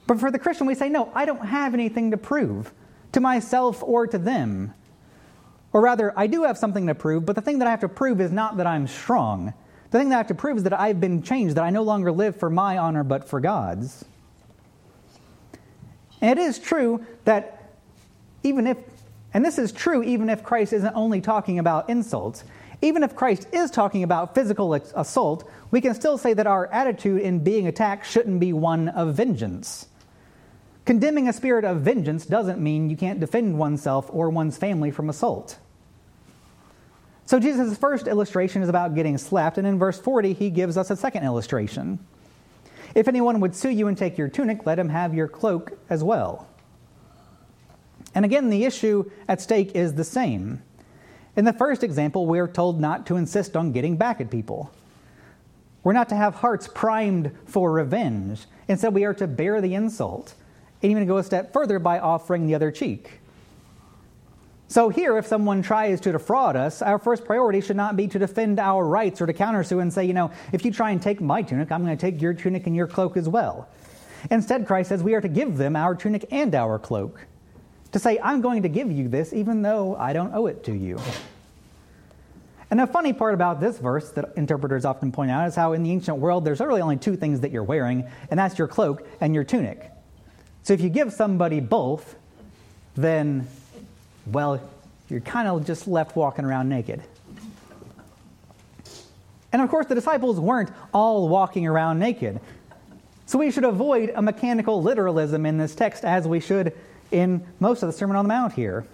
But 0.06 0.20
for 0.20 0.30
the 0.30 0.38
Christian, 0.38 0.66
we 0.66 0.74
say, 0.74 0.90
no, 0.90 1.10
I 1.14 1.24
don't 1.24 1.46
have 1.46 1.72
anything 1.72 2.10
to 2.10 2.18
prove 2.18 2.72
to 3.12 3.20
myself 3.20 3.82
or 3.82 4.06
to 4.06 4.18
them. 4.18 4.74
Or 5.72 5.80
rather, 5.80 6.12
I 6.16 6.26
do 6.26 6.44
have 6.44 6.58
something 6.58 6.86
to 6.86 6.94
prove, 6.94 7.24
but 7.24 7.34
the 7.36 7.42
thing 7.42 7.58
that 7.60 7.68
I 7.68 7.70
have 7.70 7.80
to 7.80 7.88
prove 7.88 8.20
is 8.20 8.30
not 8.30 8.58
that 8.58 8.66
I'm 8.66 8.86
strong. 8.86 9.54
The 9.90 9.98
thing 9.98 10.10
that 10.10 10.16
I 10.16 10.18
have 10.18 10.26
to 10.26 10.34
prove 10.34 10.58
is 10.58 10.62
that 10.64 10.78
I've 10.78 11.00
been 11.00 11.22
changed, 11.22 11.56
that 11.56 11.64
I 11.64 11.70
no 11.70 11.82
longer 11.82 12.12
live 12.12 12.36
for 12.36 12.50
my 12.50 12.76
honor, 12.76 13.02
but 13.02 13.26
for 13.26 13.40
God's. 13.40 14.04
And 16.24 16.38
it 16.38 16.42
is 16.42 16.58
true 16.58 17.04
that 17.26 17.74
even 18.44 18.66
if, 18.66 18.78
and 19.34 19.44
this 19.44 19.58
is 19.58 19.72
true 19.72 20.02
even 20.02 20.30
if 20.30 20.42
Christ 20.42 20.72
isn't 20.72 20.94
only 20.94 21.20
talking 21.20 21.58
about 21.58 21.90
insults, 21.90 22.44
even 22.80 23.02
if 23.02 23.14
Christ 23.14 23.46
is 23.52 23.70
talking 23.70 24.02
about 24.02 24.34
physical 24.34 24.72
assault, 24.72 25.46
we 25.70 25.82
can 25.82 25.94
still 25.94 26.16
say 26.16 26.32
that 26.32 26.46
our 26.46 26.66
attitude 26.68 27.20
in 27.20 27.40
being 27.40 27.66
attacked 27.66 28.06
shouldn't 28.06 28.40
be 28.40 28.54
one 28.54 28.88
of 28.88 29.14
vengeance. 29.14 29.86
Condemning 30.86 31.28
a 31.28 31.32
spirit 31.34 31.66
of 31.66 31.82
vengeance 31.82 32.24
doesn't 32.24 32.58
mean 32.58 32.88
you 32.88 32.96
can't 32.96 33.20
defend 33.20 33.58
oneself 33.58 34.08
or 34.10 34.30
one's 34.30 34.56
family 34.56 34.90
from 34.90 35.10
assault. 35.10 35.58
So, 37.26 37.38
Jesus' 37.38 37.76
first 37.76 38.06
illustration 38.06 38.62
is 38.62 38.70
about 38.70 38.94
getting 38.94 39.18
slapped, 39.18 39.58
and 39.58 39.66
in 39.66 39.78
verse 39.78 40.00
40, 40.00 40.32
he 40.32 40.48
gives 40.48 40.78
us 40.78 40.88
a 40.88 40.96
second 40.96 41.24
illustration. 41.24 41.98
If 42.94 43.08
anyone 43.08 43.40
would 43.40 43.56
sue 43.56 43.70
you 43.70 43.88
and 43.88 43.98
take 43.98 44.16
your 44.16 44.28
tunic, 44.28 44.66
let 44.66 44.78
him 44.78 44.88
have 44.88 45.14
your 45.14 45.28
cloak 45.28 45.78
as 45.90 46.04
well. 46.04 46.48
And 48.14 48.24
again, 48.24 48.50
the 48.50 48.64
issue 48.64 49.10
at 49.26 49.40
stake 49.40 49.74
is 49.74 49.94
the 49.94 50.04
same. 50.04 50.62
In 51.36 51.44
the 51.44 51.52
first 51.52 51.82
example, 51.82 52.26
we're 52.26 52.46
told 52.46 52.80
not 52.80 53.06
to 53.06 53.16
insist 53.16 53.56
on 53.56 53.72
getting 53.72 53.96
back 53.96 54.20
at 54.20 54.30
people. 54.30 54.70
We're 55.82 55.92
not 55.92 56.08
to 56.10 56.14
have 56.14 56.36
hearts 56.36 56.68
primed 56.68 57.32
for 57.44 57.72
revenge. 57.72 58.46
Instead, 58.68 58.94
we 58.94 59.04
are 59.04 59.14
to 59.14 59.26
bear 59.26 59.60
the 59.60 59.74
insult. 59.74 60.34
and 60.82 60.90
even 60.90 61.06
go 61.06 61.16
a 61.16 61.24
step 61.24 61.52
further 61.52 61.78
by 61.78 61.98
offering 61.98 62.46
the 62.46 62.54
other 62.54 62.70
cheek. 62.70 63.20
So, 64.66 64.88
here, 64.88 65.18
if 65.18 65.26
someone 65.26 65.62
tries 65.62 66.00
to 66.00 66.12
defraud 66.12 66.56
us, 66.56 66.80
our 66.80 66.98
first 66.98 67.24
priority 67.24 67.60
should 67.60 67.76
not 67.76 67.96
be 67.96 68.08
to 68.08 68.18
defend 68.18 68.58
our 68.58 68.86
rights 68.86 69.20
or 69.20 69.26
to 69.26 69.32
countersue 69.32 69.80
and 69.80 69.92
say, 69.92 70.04
you 70.04 70.14
know, 70.14 70.30
if 70.52 70.64
you 70.64 70.72
try 70.72 70.90
and 70.90 71.00
take 71.02 71.20
my 71.20 71.42
tunic, 71.42 71.70
I'm 71.70 71.84
going 71.84 71.96
to 71.96 72.00
take 72.00 72.20
your 72.20 72.32
tunic 72.32 72.66
and 72.66 72.74
your 72.74 72.86
cloak 72.86 73.16
as 73.16 73.28
well. 73.28 73.68
Instead, 74.30 74.66
Christ 74.66 74.88
says 74.88 75.02
we 75.02 75.14
are 75.14 75.20
to 75.20 75.28
give 75.28 75.58
them 75.58 75.76
our 75.76 75.94
tunic 75.94 76.26
and 76.30 76.54
our 76.54 76.78
cloak. 76.78 77.26
To 77.92 77.98
say, 77.98 78.18
I'm 78.22 78.40
going 78.40 78.62
to 78.62 78.68
give 78.68 78.90
you 78.90 79.08
this 79.08 79.32
even 79.32 79.62
though 79.62 79.96
I 79.96 80.12
don't 80.12 80.34
owe 80.34 80.46
it 80.46 80.64
to 80.64 80.72
you. 80.74 80.98
And 82.70 82.80
the 82.80 82.86
funny 82.86 83.12
part 83.12 83.34
about 83.34 83.60
this 83.60 83.78
verse 83.78 84.10
that 84.12 84.32
interpreters 84.36 84.84
often 84.84 85.12
point 85.12 85.30
out 85.30 85.46
is 85.46 85.54
how 85.54 85.74
in 85.74 85.82
the 85.82 85.92
ancient 85.92 86.18
world 86.18 86.44
there's 86.44 86.58
really 86.58 86.80
only 86.80 86.96
two 86.96 87.14
things 87.14 87.40
that 87.40 87.52
you're 87.52 87.62
wearing, 87.62 88.04
and 88.30 88.40
that's 88.40 88.58
your 88.58 88.66
cloak 88.66 89.06
and 89.20 89.34
your 89.34 89.44
tunic. 89.44 89.92
So 90.64 90.72
if 90.72 90.80
you 90.80 90.88
give 90.88 91.12
somebody 91.12 91.60
both, 91.60 92.16
then 92.96 93.46
well, 94.26 94.60
you're 95.08 95.20
kind 95.20 95.48
of 95.48 95.66
just 95.66 95.86
left 95.86 96.16
walking 96.16 96.44
around 96.44 96.68
naked. 96.68 97.02
And 99.52 99.62
of 99.62 99.70
course, 99.70 99.86
the 99.86 99.94
disciples 99.94 100.40
weren't 100.40 100.70
all 100.92 101.28
walking 101.28 101.66
around 101.66 101.98
naked. 101.98 102.40
So 103.26 103.38
we 103.38 103.50
should 103.50 103.64
avoid 103.64 104.10
a 104.14 104.20
mechanical 104.20 104.82
literalism 104.82 105.46
in 105.46 105.58
this 105.58 105.74
text 105.74 106.04
as 106.04 106.26
we 106.26 106.40
should 106.40 106.76
in 107.10 107.46
most 107.60 107.82
of 107.82 107.86
the 107.88 107.92
Sermon 107.92 108.16
on 108.16 108.24
the 108.24 108.28
Mount 108.28 108.52
here. 108.52 108.84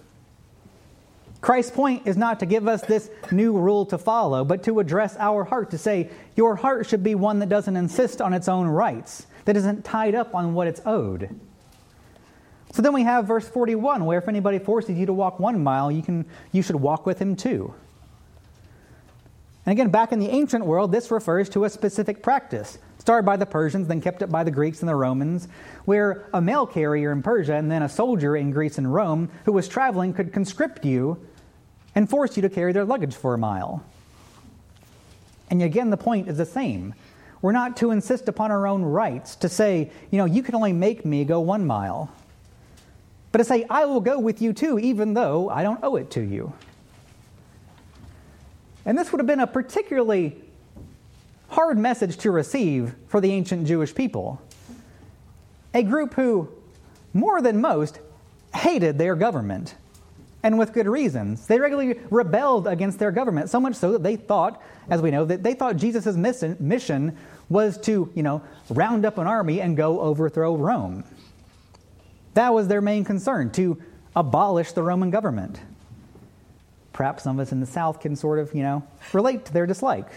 Christ's 1.40 1.70
point 1.70 2.06
is 2.06 2.16
not 2.16 2.38
to 2.40 2.46
give 2.46 2.68
us 2.68 2.82
this 2.82 3.10
new 3.32 3.56
rule 3.56 3.86
to 3.86 3.96
follow, 3.96 4.44
but 4.44 4.62
to 4.64 4.78
address 4.78 5.16
our 5.18 5.44
heart, 5.44 5.70
to 5.70 5.78
say, 5.78 6.10
Your 6.36 6.54
heart 6.54 6.86
should 6.86 7.02
be 7.02 7.14
one 7.14 7.38
that 7.38 7.48
doesn't 7.48 7.76
insist 7.76 8.20
on 8.20 8.34
its 8.34 8.46
own 8.46 8.66
rights, 8.66 9.26
that 9.46 9.56
isn't 9.56 9.84
tied 9.84 10.14
up 10.14 10.34
on 10.34 10.52
what 10.52 10.66
it's 10.66 10.82
owed. 10.84 11.34
So 12.72 12.82
then 12.82 12.92
we 12.92 13.02
have 13.02 13.26
verse 13.26 13.48
41, 13.48 14.04
where 14.04 14.18
if 14.18 14.28
anybody 14.28 14.58
forces 14.58 14.96
you 14.96 15.06
to 15.06 15.12
walk 15.12 15.40
one 15.40 15.62
mile, 15.62 15.90
you, 15.90 16.02
can, 16.02 16.24
you 16.52 16.62
should 16.62 16.76
walk 16.76 17.04
with 17.04 17.18
him 17.18 17.34
too. 17.34 17.74
And 19.66 19.72
again, 19.72 19.90
back 19.90 20.12
in 20.12 20.18
the 20.18 20.28
ancient 20.28 20.64
world, 20.64 20.92
this 20.92 21.10
refers 21.10 21.48
to 21.50 21.64
a 21.64 21.70
specific 21.70 22.22
practice, 22.22 22.78
started 22.98 23.26
by 23.26 23.36
the 23.36 23.46
Persians, 23.46 23.88
then 23.88 24.00
kept 24.00 24.22
up 24.22 24.30
by 24.30 24.44
the 24.44 24.50
Greeks 24.50 24.80
and 24.80 24.88
the 24.88 24.94
Romans, 24.94 25.48
where 25.84 26.28
a 26.32 26.40
mail 26.40 26.66
carrier 26.66 27.12
in 27.12 27.22
Persia 27.22 27.54
and 27.54 27.70
then 27.70 27.82
a 27.82 27.88
soldier 27.88 28.36
in 28.36 28.52
Greece 28.52 28.78
and 28.78 28.92
Rome 28.92 29.30
who 29.44 29.52
was 29.52 29.68
traveling 29.68 30.14
could 30.14 30.32
conscript 30.32 30.84
you 30.84 31.18
and 31.94 32.08
force 32.08 32.36
you 32.36 32.42
to 32.42 32.48
carry 32.48 32.72
their 32.72 32.84
luggage 32.84 33.14
for 33.14 33.34
a 33.34 33.38
mile. 33.38 33.84
And 35.50 35.60
again, 35.62 35.90
the 35.90 35.96
point 35.96 36.28
is 36.28 36.38
the 36.38 36.46
same. 36.46 36.94
We're 37.42 37.52
not 37.52 37.76
to 37.78 37.90
insist 37.90 38.28
upon 38.28 38.52
our 38.52 38.66
own 38.66 38.82
rights, 38.82 39.34
to 39.36 39.48
say, 39.48 39.90
you 40.10 40.18
know, 40.18 40.24
you 40.24 40.42
can 40.42 40.54
only 40.54 40.72
make 40.72 41.04
me 41.04 41.24
go 41.24 41.40
one 41.40 41.66
mile 41.66 42.12
but 43.32 43.38
to 43.38 43.44
say, 43.44 43.64
I 43.70 43.84
will 43.84 44.00
go 44.00 44.18
with 44.18 44.42
you 44.42 44.52
too, 44.52 44.78
even 44.78 45.14
though 45.14 45.48
I 45.48 45.62
don't 45.62 45.80
owe 45.82 45.96
it 45.96 46.10
to 46.12 46.20
you. 46.20 46.52
And 48.84 48.98
this 48.98 49.12
would 49.12 49.20
have 49.20 49.26
been 49.26 49.40
a 49.40 49.46
particularly 49.46 50.36
hard 51.48 51.78
message 51.78 52.16
to 52.18 52.30
receive 52.30 52.94
for 53.08 53.20
the 53.20 53.32
ancient 53.32 53.66
Jewish 53.66 53.94
people. 53.94 54.40
A 55.74 55.82
group 55.82 56.14
who, 56.14 56.48
more 57.12 57.40
than 57.42 57.60
most, 57.60 58.00
hated 58.54 58.98
their 58.98 59.14
government, 59.14 59.74
and 60.42 60.58
with 60.58 60.72
good 60.72 60.86
reasons. 60.86 61.46
They 61.46 61.60
regularly 61.60 62.00
rebelled 62.10 62.66
against 62.66 62.98
their 62.98 63.12
government, 63.12 63.50
so 63.50 63.60
much 63.60 63.74
so 63.74 63.92
that 63.92 64.02
they 64.02 64.16
thought, 64.16 64.62
as 64.88 65.02
we 65.02 65.10
know, 65.10 65.24
that 65.26 65.42
they 65.42 65.54
thought 65.54 65.76
Jesus' 65.76 66.16
mission 66.16 67.16
was 67.48 67.78
to, 67.82 68.10
you 68.14 68.22
know, 68.22 68.42
round 68.70 69.04
up 69.04 69.18
an 69.18 69.26
army 69.26 69.60
and 69.60 69.76
go 69.76 70.00
overthrow 70.00 70.56
Rome. 70.56 71.04
That 72.34 72.54
was 72.54 72.68
their 72.68 72.80
main 72.80 73.04
concern, 73.04 73.50
to 73.52 73.80
abolish 74.14 74.72
the 74.72 74.82
Roman 74.82 75.10
government. 75.10 75.60
Perhaps 76.92 77.24
some 77.24 77.38
of 77.38 77.46
us 77.46 77.52
in 77.52 77.60
the 77.60 77.66
South 77.66 78.00
can 78.00 78.14
sort 78.16 78.38
of, 78.38 78.54
you 78.54 78.62
know, 78.62 78.82
relate 79.12 79.44
to 79.46 79.52
their 79.52 79.66
dislike 79.66 80.08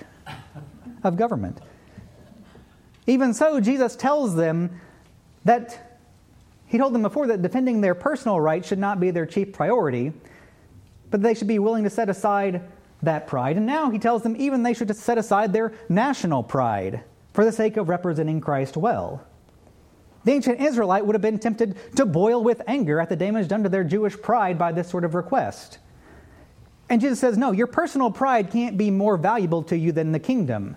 of 1.04 1.18
government. 1.18 1.60
Even 3.08 3.34
so, 3.34 3.60
Jesus 3.60 3.96
tells 3.96 4.36
them 4.36 4.80
that 5.46 6.00
he 6.68 6.78
told 6.78 6.94
them 6.94 7.02
before 7.04 7.28
that 7.28 7.42
defending 7.42 7.82
their 7.82 7.96
personal 7.96 8.40
rights 8.40 8.68
should 8.68 8.80
not 8.80 9.00
be 9.00 9.12
their 9.12 9.26
chief 9.26 9.54
priority, 9.54 10.14
but 11.12 11.22
they 11.22 11.34
should 11.34 11.48
be 11.48 11.60
willing 11.60 11.84
to 11.84 11.90
set 11.90 12.10
aside 12.10 12.62
that 13.04 13.28
pride. 13.28 13.58
And 13.58 13.66
now 13.66 13.92
he 13.92 14.00
tells 14.00 14.24
them 14.24 14.36
even 14.38 14.64
they 14.64 14.74
should 14.74 14.96
set 14.96 15.18
aside 15.18 15.54
their 15.54 15.74
national 15.90 16.42
pride 16.42 17.04
for 17.34 17.46
the 17.46 17.52
sake 17.52 17.78
of 17.78 17.90
representing 17.90 18.42
Christ 18.42 18.78
well. 18.78 19.24
The 20.24 20.32
ancient 20.32 20.62
Israelite 20.62 21.06
would 21.06 21.16
have 21.16 21.22
been 21.22 21.40
tempted 21.40 21.78
to 21.96 22.06
boil 22.06 22.44
with 22.44 22.62
anger 22.68 23.00
at 23.00 23.10
the 23.10 23.16
damage 23.16 23.48
done 23.48 23.64
to 23.64 23.70
their 23.70 23.84
Jewish 23.84 24.20
pride 24.20 24.58
by 24.58 24.72
this 24.72 24.90
sort 24.90 25.04
of 25.04 25.16
request. 25.16 25.80
And 26.90 27.02
Jesus 27.02 27.20
says, 27.20 27.38
No, 27.38 27.52
your 27.52 27.68
personal 27.68 28.12
pride 28.12 28.52
can't 28.52 28.78
be 28.78 28.92
more 28.92 29.18
valuable 29.18 29.64
to 29.64 29.78
you 29.78 29.92
than 29.92 30.12
the 30.12 30.20
kingdom, 30.20 30.76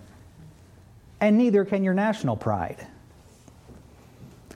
and 1.21 1.37
neither 1.37 1.63
can 1.65 1.83
your 1.83 1.93
national 1.93 2.35
pride. 2.35 2.87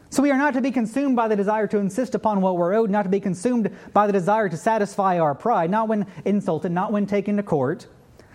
So 0.10 0.22
we 0.22 0.30
are 0.30 0.38
not 0.38 0.56
to 0.56 0.62
be 0.62 0.72
consumed 0.72 1.16
by 1.16 1.30
the 1.30 1.38
desire 1.38 1.68
to 1.68 1.78
insist 1.78 2.16
upon 2.16 2.42
what 2.42 2.58
we're 2.58 2.74
owed, 2.74 2.90
not 2.90 3.04
to 3.04 3.10
be 3.10 3.22
consumed 3.22 3.72
by 3.94 4.08
the 4.08 4.14
desire 4.14 4.50
to 4.50 4.58
satisfy 4.58 5.20
our 5.20 5.34
pride, 5.34 5.72
not 5.72 5.88
when 5.88 6.06
insulted, 6.26 6.74
not 6.74 6.92
when 6.92 7.06
taken 7.06 7.38
to 7.38 7.44
court, 7.44 7.88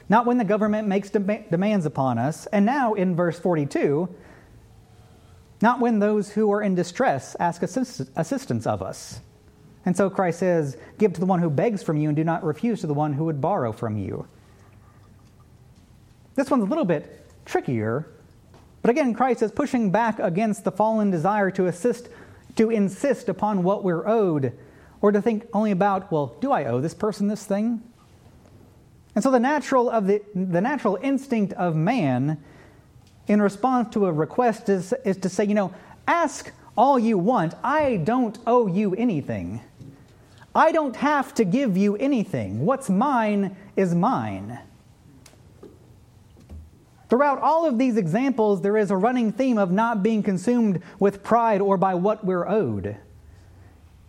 not 0.08 0.24
when 0.24 0.38
the 0.38 0.44
government 0.44 0.88
makes 0.88 1.10
demands 1.10 1.84
upon 1.84 2.16
us. 2.16 2.46
And 2.46 2.64
now 2.64 2.94
in 2.94 3.14
verse 3.14 3.38
42, 3.38 4.08
not 5.60 5.80
when 5.80 5.98
those 5.98 6.30
who 6.30 6.50
are 6.52 6.62
in 6.62 6.74
distress 6.74 7.36
ask 7.40 7.62
assist- 7.62 8.10
assistance 8.16 8.66
of 8.66 8.82
us. 8.82 9.20
And 9.84 9.96
so 9.96 10.10
Christ 10.10 10.40
says, 10.40 10.76
Give 10.98 11.12
to 11.12 11.20
the 11.20 11.26
one 11.26 11.40
who 11.40 11.48
begs 11.48 11.82
from 11.82 11.96
you, 11.96 12.08
and 12.08 12.16
do 12.16 12.24
not 12.24 12.44
refuse 12.44 12.80
to 12.80 12.86
the 12.86 12.94
one 12.94 13.12
who 13.12 13.24
would 13.24 13.40
borrow 13.40 13.72
from 13.72 13.96
you. 13.96 14.26
This 16.34 16.50
one's 16.50 16.64
a 16.64 16.66
little 16.66 16.84
bit 16.84 17.26
trickier, 17.44 18.06
but 18.82 18.90
again, 18.90 19.14
Christ 19.14 19.42
is 19.42 19.50
pushing 19.50 19.90
back 19.90 20.18
against 20.18 20.64
the 20.64 20.72
fallen 20.72 21.10
desire 21.10 21.50
to 21.52 21.66
assist, 21.66 22.08
to 22.56 22.70
insist 22.70 23.28
upon 23.28 23.62
what 23.62 23.82
we're 23.82 24.06
owed, 24.06 24.52
or 25.00 25.12
to 25.12 25.22
think 25.22 25.46
only 25.52 25.70
about, 25.70 26.12
well, 26.12 26.36
do 26.40 26.52
I 26.52 26.66
owe 26.66 26.80
this 26.80 26.94
person 26.94 27.28
this 27.28 27.44
thing? 27.44 27.82
And 29.14 29.24
so 29.24 29.30
the 29.30 29.40
natural 29.40 29.88
of 29.88 30.06
the, 30.06 30.22
the 30.34 30.60
natural 30.60 30.98
instinct 31.02 31.52
of 31.54 31.74
man 31.74 32.42
in 33.28 33.42
response 33.42 33.92
to 33.94 34.06
a 34.06 34.12
request 34.12 34.68
is, 34.68 34.92
is 35.04 35.16
to 35.18 35.28
say, 35.28 35.44
you 35.44 35.54
know, 35.54 35.72
ask 36.06 36.52
all 36.76 36.98
you 36.98 37.18
want. 37.18 37.54
I 37.62 37.96
don't 37.96 38.38
owe 38.46 38.66
you 38.66 38.94
anything. 38.94 39.60
I 40.54 40.72
don't 40.72 40.96
have 40.96 41.34
to 41.34 41.44
give 41.44 41.76
you 41.76 41.96
anything. 41.96 42.64
What's 42.64 42.88
mine 42.88 43.56
is 43.76 43.94
mine. 43.94 44.58
Throughout 47.08 47.40
all 47.40 47.66
of 47.66 47.78
these 47.78 47.96
examples, 47.96 48.62
there 48.62 48.76
is 48.76 48.90
a 48.90 48.96
running 48.96 49.32
theme 49.32 49.58
of 49.58 49.70
not 49.70 50.02
being 50.02 50.22
consumed 50.22 50.82
with 50.98 51.22
pride 51.22 51.60
or 51.60 51.76
by 51.76 51.94
what 51.94 52.24
we're 52.24 52.48
owed. 52.48 52.96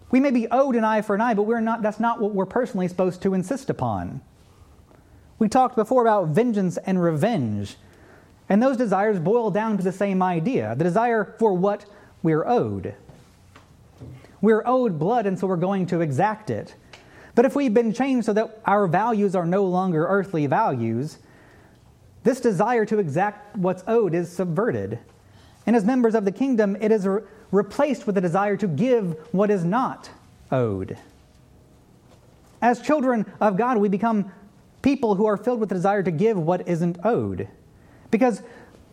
We 0.09 0.19
may 0.19 0.31
be 0.31 0.47
owed 0.49 0.75
an 0.75 0.83
eye 0.83 1.01
for 1.01 1.15
an 1.15 1.21
eye, 1.21 1.33
but 1.33 1.43
we're 1.43 1.59
not, 1.59 1.81
that's 1.81 1.99
not 1.99 2.19
what 2.19 2.33
we're 2.33 2.45
personally 2.45 2.87
supposed 2.87 3.21
to 3.23 3.33
insist 3.33 3.69
upon. 3.69 4.21
We 5.37 5.49
talked 5.49 5.75
before 5.75 6.01
about 6.01 6.29
vengeance 6.29 6.77
and 6.77 7.01
revenge. 7.01 7.75
And 8.49 8.63
those 8.63 8.77
desires 8.77 9.19
boil 9.19 9.51
down 9.51 9.77
to 9.77 9.83
the 9.83 9.91
same 9.91 10.21
idea 10.21 10.75
the 10.75 10.83
desire 10.83 11.35
for 11.37 11.53
what 11.53 11.85
we're 12.23 12.45
owed. 12.45 12.95
We're 14.41 14.63
owed 14.65 14.99
blood, 14.99 15.25
and 15.25 15.37
so 15.37 15.47
we're 15.47 15.57
going 15.57 15.87
to 15.87 16.01
exact 16.01 16.49
it. 16.49 16.75
But 17.35 17.45
if 17.45 17.55
we've 17.55 17.73
been 17.73 17.93
changed 17.93 18.25
so 18.25 18.33
that 18.33 18.61
our 18.65 18.87
values 18.87 19.35
are 19.35 19.45
no 19.45 19.65
longer 19.65 20.05
earthly 20.07 20.47
values, 20.47 21.17
this 22.23 22.39
desire 22.39 22.85
to 22.85 22.99
exact 22.99 23.55
what's 23.55 23.83
owed 23.87 24.13
is 24.13 24.31
subverted. 24.31 24.99
And 25.65 25.75
as 25.75 25.83
members 25.85 26.15
of 26.15 26.25
the 26.25 26.31
kingdom, 26.31 26.77
it 26.79 26.91
is 26.91 27.05
re- 27.05 27.21
replaced 27.51 28.07
with 28.07 28.17
a 28.17 28.21
desire 28.21 28.57
to 28.57 28.67
give 28.67 29.17
what 29.33 29.49
is 29.49 29.63
not 29.63 30.09
owed. 30.51 30.97
As 32.61 32.81
children 32.81 33.25
of 33.39 33.57
God, 33.57 33.77
we 33.77 33.89
become 33.89 34.31
people 34.81 35.15
who 35.15 35.25
are 35.25 35.37
filled 35.37 35.59
with 35.59 35.69
the 35.69 35.75
desire 35.75 36.03
to 36.03 36.11
give 36.11 36.37
what 36.37 36.67
isn't 36.67 36.97
owed 37.03 37.47
because 38.11 38.41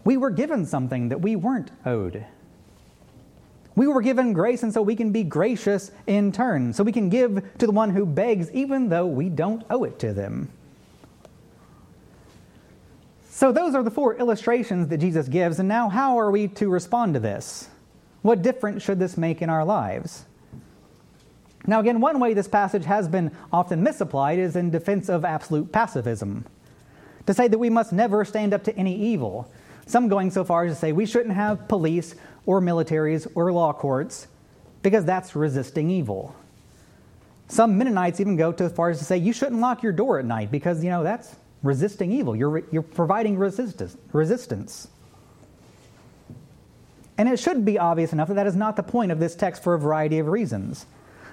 we 0.04 0.16
were 0.16 0.30
given 0.30 0.66
something 0.66 1.08
that 1.08 1.20
we 1.20 1.36
weren't 1.36 1.70
owed. 1.84 2.24
We 3.76 3.86
were 3.88 4.02
given 4.02 4.32
grace, 4.32 4.62
and 4.62 4.72
so 4.72 4.82
we 4.82 4.94
can 4.94 5.10
be 5.10 5.24
gracious 5.24 5.90
in 6.06 6.30
turn. 6.30 6.72
So 6.72 6.84
we 6.84 6.92
can 6.92 7.08
give 7.08 7.42
to 7.58 7.66
the 7.66 7.72
one 7.72 7.90
who 7.90 8.06
begs, 8.06 8.50
even 8.52 8.88
though 8.88 9.06
we 9.06 9.28
don't 9.28 9.64
owe 9.68 9.84
it 9.84 9.98
to 10.00 10.12
them. 10.12 10.50
So, 13.30 13.50
those 13.50 13.74
are 13.74 13.82
the 13.82 13.90
four 13.90 14.16
illustrations 14.16 14.86
that 14.88 14.98
Jesus 14.98 15.26
gives, 15.26 15.58
and 15.58 15.68
now 15.68 15.88
how 15.88 16.20
are 16.20 16.30
we 16.30 16.46
to 16.48 16.68
respond 16.68 17.14
to 17.14 17.20
this? 17.20 17.68
What 18.22 18.42
difference 18.42 18.84
should 18.84 19.00
this 19.00 19.16
make 19.16 19.42
in 19.42 19.50
our 19.50 19.64
lives? 19.64 20.24
Now, 21.66 21.80
again, 21.80 22.00
one 22.00 22.20
way 22.20 22.32
this 22.32 22.46
passage 22.46 22.84
has 22.84 23.08
been 23.08 23.32
often 23.52 23.82
misapplied 23.82 24.38
is 24.38 24.54
in 24.54 24.70
defense 24.70 25.08
of 25.08 25.24
absolute 25.24 25.72
pacifism 25.72 26.44
to 27.26 27.34
say 27.34 27.48
that 27.48 27.58
we 27.58 27.70
must 27.70 27.92
never 27.92 28.24
stand 28.24 28.52
up 28.54 28.64
to 28.64 28.76
any 28.76 28.94
evil. 28.96 29.50
Some 29.86 30.08
going 30.08 30.30
so 30.30 30.44
far 30.44 30.64
as 30.64 30.74
to 30.74 30.78
say 30.78 30.92
we 30.92 31.06
shouldn't 31.06 31.34
have 31.34 31.68
police 31.68 32.14
or 32.46 32.60
militaries 32.60 33.26
or 33.34 33.52
law 33.52 33.72
courts 33.72 34.28
because 34.82 35.04
that's 35.04 35.34
resisting 35.34 35.90
evil. 35.90 36.34
Some 37.48 37.76
Mennonites 37.76 38.20
even 38.20 38.36
go 38.36 38.54
as 38.58 38.72
far 38.72 38.90
as 38.90 38.98
to 38.98 39.04
say 39.04 39.18
you 39.18 39.32
shouldn't 39.32 39.60
lock 39.60 39.82
your 39.82 39.92
door 39.92 40.18
at 40.18 40.24
night 40.24 40.50
because, 40.50 40.82
you 40.82 40.90
know, 40.90 41.02
that's 41.02 41.36
resisting 41.62 42.12
evil. 42.12 42.34
You're, 42.34 42.62
you're 42.70 42.82
providing 42.82 43.36
resistance, 43.36 43.96
resistance. 44.12 44.88
And 47.16 47.28
it 47.28 47.38
should 47.38 47.64
be 47.64 47.78
obvious 47.78 48.12
enough 48.12 48.28
that 48.28 48.34
that 48.34 48.46
is 48.46 48.56
not 48.56 48.76
the 48.76 48.82
point 48.82 49.12
of 49.12 49.20
this 49.20 49.34
text 49.36 49.62
for 49.62 49.74
a 49.74 49.78
variety 49.78 50.18
of 50.18 50.26
reasons. 50.26 50.86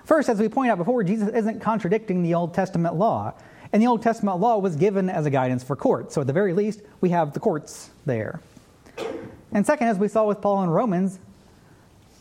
First, 0.06 0.30
as 0.30 0.40
we 0.40 0.50
point 0.50 0.72
out 0.72 0.78
before, 0.78 1.04
Jesus 1.04 1.30
isn't 1.30 1.60
contradicting 1.62 2.24
the 2.24 2.34
Old 2.34 2.54
Testament 2.54 2.96
law. 2.96 3.34
And 3.74 3.82
the 3.82 3.88
Old 3.88 4.02
Testament 4.02 4.40
law 4.40 4.58
was 4.58 4.76
given 4.76 5.10
as 5.10 5.26
a 5.26 5.30
guidance 5.30 5.64
for 5.64 5.76
courts. 5.76 6.14
So 6.14 6.22
at 6.22 6.28
the 6.28 6.34
very 6.34 6.54
least, 6.54 6.82
we 7.00 7.10
have 7.10 7.34
the 7.34 7.40
courts 7.40 7.90
there. 8.06 8.42
And 9.54 9.66
second, 9.66 9.88
as 9.88 9.98
we 9.98 10.08
saw 10.08 10.26
with 10.26 10.42
Paul 10.42 10.64
in 10.64 10.70
Romans, 10.70 11.20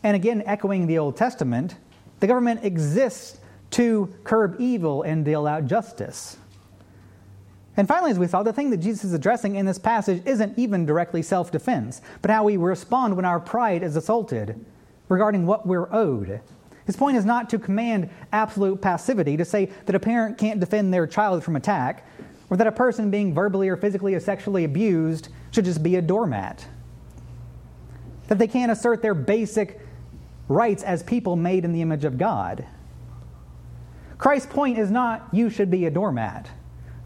and 0.03 0.15
again 0.15 0.43
echoing 0.45 0.87
the 0.87 0.97
Old 0.97 1.17
Testament, 1.17 1.75
the 2.19 2.27
government 2.27 2.63
exists 2.63 3.39
to 3.71 4.13
curb 4.23 4.57
evil 4.59 5.03
and 5.03 5.23
deal 5.23 5.47
out 5.47 5.65
justice. 5.65 6.37
And 7.77 7.87
finally, 7.87 8.11
as 8.11 8.19
we 8.19 8.27
saw, 8.27 8.43
the 8.43 8.53
thing 8.53 8.69
that 8.71 8.77
Jesus 8.77 9.05
is 9.05 9.13
addressing 9.13 9.55
in 9.55 9.65
this 9.65 9.79
passage 9.79 10.21
isn't 10.25 10.57
even 10.57 10.85
directly 10.85 11.21
self 11.21 11.51
defense, 11.51 12.01
but 12.21 12.29
how 12.29 12.43
we 12.43 12.57
respond 12.57 13.15
when 13.15 13.25
our 13.25 13.39
pride 13.39 13.81
is 13.81 13.95
assaulted 13.95 14.63
regarding 15.07 15.45
what 15.45 15.65
we're 15.65 15.91
owed. 15.93 16.41
His 16.85 16.95
point 16.95 17.17
is 17.17 17.25
not 17.25 17.49
to 17.51 17.59
command 17.59 18.09
absolute 18.31 18.81
passivity, 18.81 19.37
to 19.37 19.45
say 19.45 19.71
that 19.85 19.95
a 19.95 19.99
parent 19.99 20.37
can't 20.37 20.59
defend 20.59 20.93
their 20.93 21.07
child 21.07 21.43
from 21.43 21.55
attack, 21.55 22.07
or 22.49 22.57
that 22.57 22.67
a 22.67 22.71
person 22.71 23.11
being 23.11 23.33
verbally 23.33 23.69
or 23.69 23.77
physically 23.77 24.13
or 24.13 24.19
sexually 24.19 24.63
abused 24.63 25.29
should 25.51 25.65
just 25.65 25.81
be 25.81 25.95
a 25.95 26.01
doormat. 26.01 26.65
That 28.27 28.39
they 28.39 28.47
can't 28.47 28.71
assert 28.71 29.01
their 29.01 29.13
basic 29.13 29.79
rights 30.47 30.83
as 30.83 31.01
people 31.03 31.35
made 31.35 31.65
in 31.65 31.71
the 31.71 31.81
image 31.81 32.03
of 32.03 32.17
God. 32.17 32.65
Christ's 34.17 34.51
point 34.51 34.77
is 34.77 34.91
not 34.91 35.27
you 35.31 35.49
should 35.49 35.71
be 35.71 35.85
a 35.85 35.91
doormat. 35.91 36.49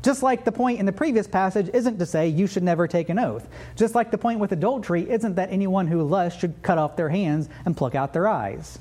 Just 0.01 0.21
like 0.21 0.45
the 0.45 0.51
point 0.51 0.79
in 0.79 0.85
the 0.85 0.91
previous 0.91 1.27
passage 1.27 1.69
isn't 1.73 1.97
to 1.97 2.05
say 2.05 2.27
you 2.27 2.45
should 2.45 2.61
never 2.61 2.87
take 2.87 3.09
an 3.09 3.17
oath. 3.17 3.47
Just 3.75 3.95
like 3.95 4.11
the 4.11 4.17
point 4.17 4.39
with 4.39 4.51
adultery 4.51 5.09
isn't 5.09 5.35
that 5.35 5.49
anyone 5.51 5.87
who 5.87 6.03
lusts 6.03 6.39
should 6.39 6.61
cut 6.61 6.77
off 6.77 6.95
their 6.95 7.09
hands 7.09 7.49
and 7.65 7.75
pluck 7.75 7.95
out 7.95 8.13
their 8.13 8.27
eyes. 8.27 8.77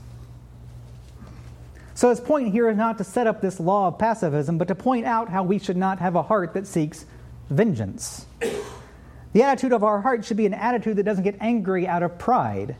So 2.04 2.10
his 2.10 2.20
point 2.20 2.52
here 2.52 2.68
is 2.68 2.76
not 2.76 2.98
to 2.98 3.04
set 3.04 3.26
up 3.26 3.40
this 3.40 3.58
law 3.58 3.88
of 3.88 3.98
pacifism, 3.98 4.58
but 4.58 4.68
to 4.68 4.74
point 4.74 5.06
out 5.06 5.30
how 5.30 5.42
we 5.42 5.58
should 5.58 5.78
not 5.78 6.00
have 6.00 6.16
a 6.16 6.22
heart 6.22 6.52
that 6.52 6.66
seeks 6.66 7.06
vengeance. 7.48 8.26
The 9.32 9.42
attitude 9.42 9.72
of 9.72 9.82
our 9.82 10.02
heart 10.02 10.22
should 10.22 10.36
be 10.36 10.44
an 10.44 10.52
attitude 10.52 10.98
that 10.98 11.04
doesn't 11.04 11.24
get 11.24 11.38
angry 11.40 11.88
out 11.88 12.02
of 12.02 12.18
pride, 12.18 12.76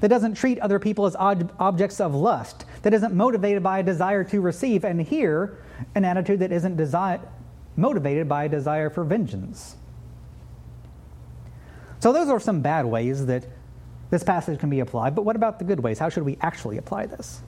that 0.00 0.08
doesn't 0.08 0.34
treat 0.34 0.58
other 0.58 0.78
people 0.78 1.06
as 1.06 1.16
ob- 1.16 1.54
objects 1.58 2.02
of 2.02 2.14
lust, 2.14 2.66
that 2.82 2.92
isn't 2.92 3.14
motivated 3.14 3.62
by 3.62 3.78
a 3.78 3.82
desire 3.82 4.24
to 4.24 4.42
receive, 4.42 4.84
and 4.84 5.00
here, 5.00 5.56
an 5.94 6.04
attitude 6.04 6.40
that 6.40 6.52
isn't 6.52 6.76
desi- 6.76 7.26
motivated 7.76 8.28
by 8.28 8.44
a 8.44 8.48
desire 8.50 8.90
for 8.90 9.04
vengeance. 9.04 9.76
So, 12.00 12.12
those 12.12 12.28
are 12.28 12.40
some 12.40 12.60
bad 12.60 12.84
ways 12.84 13.24
that 13.24 13.46
this 14.10 14.22
passage 14.22 14.60
can 14.60 14.68
be 14.68 14.80
applied, 14.80 15.14
but 15.14 15.22
what 15.22 15.34
about 15.34 15.60
the 15.60 15.64
good 15.64 15.80
ways? 15.80 15.98
How 15.98 16.10
should 16.10 16.24
we 16.24 16.36
actually 16.42 16.76
apply 16.76 17.06
this? 17.06 17.40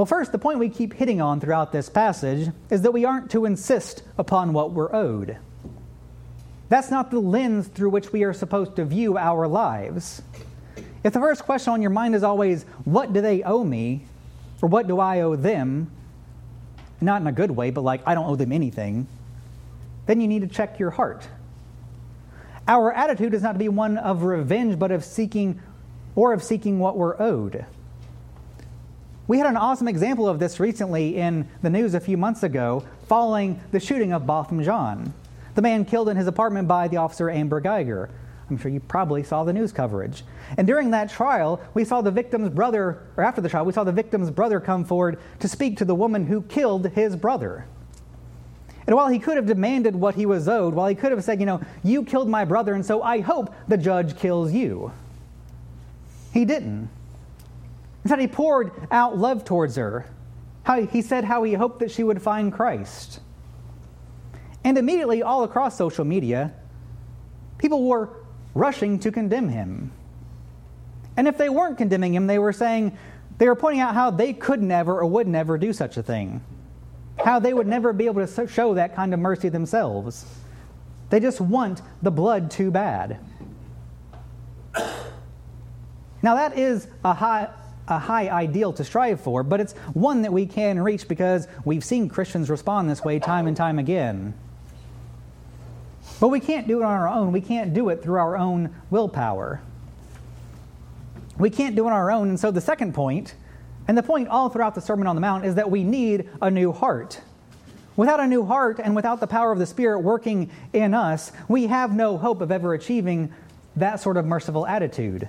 Well, 0.00 0.06
first, 0.06 0.32
the 0.32 0.38
point 0.38 0.58
we 0.58 0.70
keep 0.70 0.94
hitting 0.94 1.20
on 1.20 1.40
throughout 1.40 1.72
this 1.72 1.90
passage 1.90 2.50
is 2.70 2.80
that 2.80 2.90
we 2.90 3.04
aren't 3.04 3.30
to 3.32 3.44
insist 3.44 4.02
upon 4.16 4.54
what 4.54 4.72
we're 4.72 4.90
owed. 4.94 5.36
That's 6.70 6.90
not 6.90 7.10
the 7.10 7.18
lens 7.18 7.68
through 7.68 7.90
which 7.90 8.10
we 8.10 8.24
are 8.24 8.32
supposed 8.32 8.76
to 8.76 8.86
view 8.86 9.18
our 9.18 9.46
lives. 9.46 10.22
If 11.04 11.12
the 11.12 11.20
first 11.20 11.44
question 11.44 11.74
on 11.74 11.82
your 11.82 11.90
mind 11.90 12.14
is 12.14 12.22
always, 12.22 12.62
what 12.86 13.12
do 13.12 13.20
they 13.20 13.42
owe 13.42 13.62
me? 13.62 14.06
Or 14.62 14.70
what 14.70 14.88
do 14.88 14.98
I 15.00 15.20
owe 15.20 15.36
them? 15.36 15.90
Not 17.02 17.20
in 17.20 17.26
a 17.26 17.32
good 17.32 17.50
way, 17.50 17.70
but 17.70 17.82
like, 17.82 18.00
I 18.06 18.14
don't 18.14 18.26
owe 18.26 18.36
them 18.36 18.52
anything. 18.52 19.06
Then 20.06 20.22
you 20.22 20.28
need 20.28 20.40
to 20.40 20.48
check 20.48 20.78
your 20.78 20.92
heart. 20.92 21.28
Our 22.66 22.90
attitude 22.90 23.34
is 23.34 23.42
not 23.42 23.52
to 23.52 23.58
be 23.58 23.68
one 23.68 23.98
of 23.98 24.22
revenge, 24.22 24.78
but 24.78 24.92
of 24.92 25.04
seeking 25.04 25.60
or 26.14 26.32
of 26.32 26.42
seeking 26.42 26.78
what 26.78 26.96
we're 26.96 27.20
owed. 27.20 27.66
We 29.30 29.38
had 29.38 29.46
an 29.46 29.56
awesome 29.56 29.86
example 29.86 30.28
of 30.28 30.40
this 30.40 30.58
recently 30.58 31.16
in 31.16 31.46
the 31.62 31.70
news 31.70 31.94
a 31.94 32.00
few 32.00 32.16
months 32.16 32.42
ago 32.42 32.84
following 33.06 33.60
the 33.70 33.78
shooting 33.78 34.12
of 34.12 34.26
Botham 34.26 34.60
Jean, 34.60 35.14
the 35.54 35.62
man 35.62 35.84
killed 35.84 36.08
in 36.08 36.16
his 36.16 36.26
apartment 36.26 36.66
by 36.66 36.88
the 36.88 36.96
officer 36.96 37.30
Amber 37.30 37.60
Guyger. 37.60 38.08
I'm 38.50 38.58
sure 38.58 38.72
you 38.72 38.80
probably 38.80 39.22
saw 39.22 39.44
the 39.44 39.52
news 39.52 39.70
coverage. 39.70 40.24
And 40.56 40.66
during 40.66 40.90
that 40.90 41.10
trial, 41.10 41.60
we 41.74 41.84
saw 41.84 42.00
the 42.00 42.10
victim's 42.10 42.48
brother, 42.48 43.04
or 43.16 43.22
after 43.22 43.40
the 43.40 43.48
trial, 43.48 43.64
we 43.64 43.72
saw 43.72 43.84
the 43.84 43.92
victim's 43.92 44.32
brother 44.32 44.58
come 44.58 44.84
forward 44.84 45.20
to 45.38 45.46
speak 45.46 45.76
to 45.76 45.84
the 45.84 45.94
woman 45.94 46.26
who 46.26 46.42
killed 46.42 46.88
his 46.88 47.14
brother. 47.14 47.66
And 48.88 48.96
while 48.96 49.06
he 49.06 49.20
could 49.20 49.36
have 49.36 49.46
demanded 49.46 49.94
what 49.94 50.16
he 50.16 50.26
was 50.26 50.48
owed, 50.48 50.74
while 50.74 50.88
he 50.88 50.96
could 50.96 51.12
have 51.12 51.22
said, 51.22 51.38
you 51.38 51.46
know, 51.46 51.60
you 51.84 52.02
killed 52.02 52.28
my 52.28 52.44
brother, 52.44 52.74
and 52.74 52.84
so 52.84 53.00
I 53.00 53.20
hope 53.20 53.54
the 53.68 53.78
judge 53.78 54.18
kills 54.18 54.52
you, 54.52 54.90
he 56.32 56.44
didn't. 56.44 56.90
Instead, 58.04 58.20
he 58.20 58.26
poured 58.26 58.72
out 58.90 59.18
love 59.18 59.44
towards 59.44 59.76
her. 59.76 60.06
How, 60.62 60.82
he 60.82 61.02
said 61.02 61.24
how 61.24 61.42
he 61.42 61.54
hoped 61.54 61.80
that 61.80 61.90
she 61.90 62.02
would 62.02 62.20
find 62.22 62.52
Christ. 62.52 63.20
And 64.64 64.76
immediately, 64.76 65.22
all 65.22 65.44
across 65.44 65.76
social 65.76 66.04
media, 66.04 66.52
people 67.58 67.86
were 67.88 68.10
rushing 68.54 68.98
to 69.00 69.12
condemn 69.12 69.48
him. 69.48 69.92
And 71.16 71.28
if 71.28 71.38
they 71.38 71.48
weren't 71.48 71.78
condemning 71.78 72.14
him, 72.14 72.26
they 72.26 72.38
were 72.38 72.52
saying, 72.52 72.96
they 73.38 73.46
were 73.46 73.54
pointing 73.54 73.80
out 73.80 73.94
how 73.94 74.10
they 74.10 74.32
could 74.32 74.62
never 74.62 75.00
or 75.00 75.06
would 75.06 75.26
never 75.26 75.56
do 75.56 75.72
such 75.72 75.96
a 75.96 76.02
thing, 76.02 76.42
how 77.24 77.38
they 77.38 77.54
would 77.54 77.66
never 77.66 77.92
be 77.92 78.06
able 78.06 78.26
to 78.26 78.46
show 78.46 78.74
that 78.74 78.94
kind 78.94 79.14
of 79.14 79.20
mercy 79.20 79.48
themselves. 79.48 80.26
They 81.08 81.20
just 81.20 81.40
want 81.40 81.80
the 82.02 82.10
blood 82.10 82.50
too 82.50 82.70
bad. 82.70 83.18
Now, 86.22 86.34
that 86.34 86.58
is 86.58 86.86
a 87.02 87.14
high, 87.14 87.48
a 87.90 87.98
high 87.98 88.28
ideal 88.28 88.72
to 88.74 88.84
strive 88.84 89.20
for, 89.20 89.42
but 89.42 89.60
it's 89.60 89.72
one 89.92 90.22
that 90.22 90.32
we 90.32 90.46
can 90.46 90.80
reach 90.80 91.08
because 91.08 91.48
we've 91.64 91.84
seen 91.84 92.08
Christians 92.08 92.48
respond 92.48 92.88
this 92.88 93.04
way 93.04 93.18
time 93.18 93.46
and 93.46 93.56
time 93.56 93.78
again. 93.78 94.34
But 96.20 96.28
we 96.28 96.40
can't 96.40 96.68
do 96.68 96.80
it 96.80 96.84
on 96.84 96.92
our 96.92 97.08
own. 97.08 97.32
We 97.32 97.40
can't 97.40 97.72
do 97.72 97.88
it 97.88 98.02
through 98.02 98.18
our 98.18 98.36
own 98.36 98.74
willpower. 98.90 99.62
We 101.38 101.48
can't 101.48 101.74
do 101.74 101.84
it 101.84 101.86
on 101.86 101.92
our 101.92 102.10
own. 102.10 102.28
And 102.28 102.38
so 102.38 102.50
the 102.50 102.60
second 102.60 102.94
point, 102.94 103.34
and 103.88 103.96
the 103.96 104.02
point 104.02 104.28
all 104.28 104.50
throughout 104.50 104.74
the 104.74 104.82
Sermon 104.82 105.06
on 105.06 105.14
the 105.14 105.20
Mount, 105.20 105.46
is 105.46 105.54
that 105.54 105.70
we 105.70 105.82
need 105.82 106.28
a 106.42 106.50
new 106.50 106.72
heart. 106.72 107.20
Without 107.96 108.20
a 108.20 108.26
new 108.26 108.44
heart 108.44 108.80
and 108.82 108.94
without 108.94 109.20
the 109.20 109.26
power 109.26 109.50
of 109.50 109.58
the 109.58 109.66
Spirit 109.66 110.00
working 110.00 110.50
in 110.72 110.94
us, 110.94 111.32
we 111.48 111.66
have 111.66 111.94
no 111.94 112.18
hope 112.18 112.40
of 112.40 112.52
ever 112.52 112.74
achieving 112.74 113.32
that 113.76 114.00
sort 114.00 114.16
of 114.16 114.26
merciful 114.26 114.66
attitude. 114.66 115.28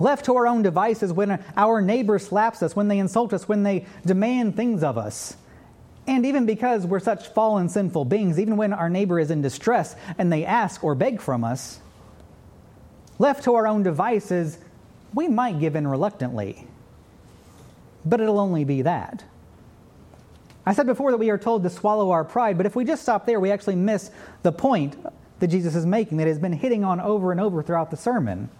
Left 0.00 0.24
to 0.24 0.36
our 0.36 0.46
own 0.46 0.62
devices, 0.62 1.12
when 1.12 1.42
our 1.56 1.80
neighbor 1.80 2.18
slaps 2.18 2.62
us, 2.62 2.74
when 2.74 2.88
they 2.88 2.98
insult 2.98 3.32
us, 3.32 3.48
when 3.48 3.62
they 3.62 3.86
demand 4.04 4.56
things 4.56 4.82
of 4.82 4.98
us, 4.98 5.36
and 6.06 6.26
even 6.26 6.44
because 6.44 6.84
we're 6.84 7.00
such 7.00 7.28
fallen, 7.28 7.68
sinful 7.68 8.04
beings, 8.04 8.38
even 8.38 8.56
when 8.56 8.72
our 8.72 8.90
neighbor 8.90 9.18
is 9.18 9.30
in 9.30 9.40
distress 9.40 9.96
and 10.18 10.32
they 10.32 10.44
ask 10.44 10.84
or 10.84 10.94
beg 10.94 11.20
from 11.20 11.44
us, 11.44 11.80
left 13.18 13.44
to 13.44 13.54
our 13.54 13.66
own 13.66 13.82
devices, 13.82 14.58
we 15.14 15.28
might 15.28 15.60
give 15.60 15.76
in 15.76 15.86
reluctantly. 15.86 16.66
But 18.04 18.20
it'll 18.20 18.38
only 18.38 18.64
be 18.64 18.82
that. 18.82 19.24
I 20.66 20.74
said 20.74 20.86
before 20.86 21.10
that 21.10 21.18
we 21.18 21.30
are 21.30 21.38
told 21.38 21.62
to 21.62 21.70
swallow 21.70 22.10
our 22.10 22.24
pride, 22.24 22.56
but 22.56 22.66
if 22.66 22.76
we 22.76 22.84
just 22.84 23.02
stop 23.02 23.24
there, 23.24 23.40
we 23.40 23.50
actually 23.50 23.76
miss 23.76 24.10
the 24.42 24.52
point 24.52 24.96
that 25.38 25.48
Jesus 25.48 25.74
is 25.74 25.86
making 25.86 26.18
that 26.18 26.26
has 26.26 26.38
been 26.38 26.52
hitting 26.52 26.84
on 26.84 27.00
over 27.00 27.32
and 27.32 27.40
over 27.40 27.62
throughout 27.62 27.90
the 27.90 27.96
sermon. 27.96 28.50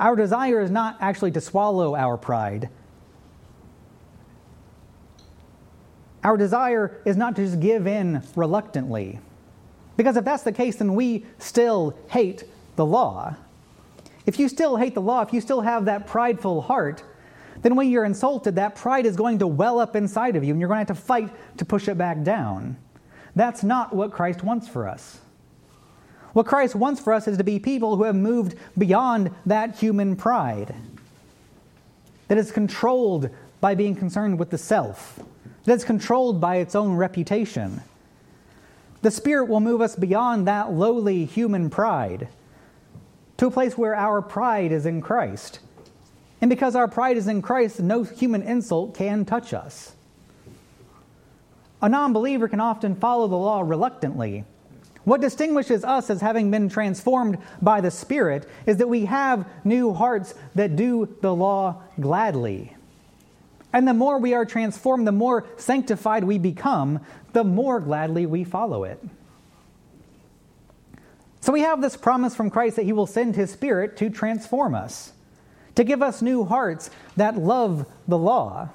Our 0.00 0.16
desire 0.16 0.60
is 0.60 0.70
not 0.70 0.96
actually 1.00 1.30
to 1.32 1.40
swallow 1.40 1.94
our 1.94 2.16
pride. 2.16 2.68
Our 6.22 6.36
desire 6.36 7.00
is 7.04 7.16
not 7.16 7.36
to 7.36 7.44
just 7.44 7.60
give 7.60 7.86
in 7.86 8.22
reluctantly. 8.34 9.20
Because 9.96 10.16
if 10.16 10.24
that's 10.24 10.42
the 10.42 10.52
case, 10.52 10.76
then 10.76 10.94
we 10.94 11.24
still 11.38 11.96
hate 12.08 12.44
the 12.76 12.84
law. 12.84 13.36
If 14.26 14.38
you 14.38 14.48
still 14.48 14.76
hate 14.76 14.94
the 14.94 15.02
law, 15.02 15.20
if 15.20 15.32
you 15.32 15.40
still 15.40 15.60
have 15.60 15.84
that 15.84 16.06
prideful 16.06 16.62
heart, 16.62 17.04
then 17.62 17.76
when 17.76 17.90
you're 17.90 18.04
insulted, 18.04 18.56
that 18.56 18.74
pride 18.74 19.06
is 19.06 19.16
going 19.16 19.38
to 19.38 19.46
well 19.46 19.78
up 19.78 19.94
inside 19.94 20.34
of 20.34 20.42
you, 20.42 20.52
and 20.52 20.60
you're 20.60 20.68
going 20.68 20.84
to 20.84 20.92
have 20.92 20.98
to 20.98 21.04
fight 21.04 21.30
to 21.58 21.64
push 21.64 21.88
it 21.88 21.96
back 21.96 22.22
down. 22.22 22.76
That's 23.36 23.62
not 23.62 23.94
what 23.94 24.12
Christ 24.12 24.42
wants 24.42 24.66
for 24.66 24.88
us. 24.88 25.20
What 26.34 26.46
Christ 26.46 26.74
wants 26.74 27.00
for 27.00 27.12
us 27.12 27.28
is 27.28 27.38
to 27.38 27.44
be 27.44 27.60
people 27.60 27.96
who 27.96 28.02
have 28.02 28.16
moved 28.16 28.56
beyond 28.76 29.30
that 29.46 29.78
human 29.78 30.16
pride, 30.16 30.74
that 32.28 32.36
is 32.38 32.50
controlled 32.50 33.30
by 33.60 33.76
being 33.76 33.94
concerned 33.94 34.38
with 34.38 34.50
the 34.50 34.58
self, 34.58 35.20
that 35.64 35.74
is 35.74 35.84
controlled 35.84 36.40
by 36.40 36.56
its 36.56 36.74
own 36.74 36.96
reputation. 36.96 37.80
The 39.02 39.12
Spirit 39.12 39.48
will 39.48 39.60
move 39.60 39.80
us 39.80 39.94
beyond 39.94 40.48
that 40.48 40.72
lowly 40.72 41.24
human 41.24 41.70
pride 41.70 42.26
to 43.36 43.46
a 43.46 43.50
place 43.50 43.78
where 43.78 43.94
our 43.94 44.20
pride 44.20 44.72
is 44.72 44.86
in 44.86 45.00
Christ. 45.02 45.60
And 46.40 46.48
because 46.48 46.74
our 46.74 46.88
pride 46.88 47.16
is 47.16 47.28
in 47.28 47.42
Christ, 47.42 47.78
no 47.78 48.02
human 48.02 48.42
insult 48.42 48.96
can 48.96 49.24
touch 49.24 49.54
us. 49.54 49.94
A 51.80 51.88
non 51.88 52.12
believer 52.12 52.48
can 52.48 52.60
often 52.60 52.96
follow 52.96 53.28
the 53.28 53.36
law 53.36 53.60
reluctantly. 53.60 54.44
What 55.04 55.20
distinguishes 55.20 55.84
us 55.84 56.08
as 56.08 56.20
having 56.20 56.50
been 56.50 56.68
transformed 56.68 57.38
by 57.60 57.80
the 57.80 57.90
Spirit 57.90 58.48
is 58.66 58.78
that 58.78 58.88
we 58.88 59.04
have 59.04 59.46
new 59.62 59.92
hearts 59.92 60.34
that 60.54 60.76
do 60.76 61.14
the 61.20 61.34
law 61.34 61.82
gladly. 62.00 62.74
And 63.72 63.86
the 63.86 63.94
more 63.94 64.18
we 64.18 64.34
are 64.34 64.46
transformed, 64.46 65.06
the 65.06 65.12
more 65.12 65.46
sanctified 65.56 66.24
we 66.24 66.38
become, 66.38 67.00
the 67.32 67.44
more 67.44 67.80
gladly 67.80 68.24
we 68.24 68.44
follow 68.44 68.84
it. 68.84 69.02
So 71.40 71.52
we 71.52 71.60
have 71.60 71.82
this 71.82 71.96
promise 71.96 72.34
from 72.34 72.48
Christ 72.48 72.76
that 72.76 72.84
He 72.84 72.92
will 72.94 73.06
send 73.06 73.36
His 73.36 73.50
Spirit 73.50 73.98
to 73.98 74.08
transform 74.08 74.74
us, 74.74 75.12
to 75.74 75.84
give 75.84 76.00
us 76.02 76.22
new 76.22 76.44
hearts 76.44 76.88
that 77.16 77.36
love 77.36 77.86
the 78.08 78.16
law. 78.16 78.70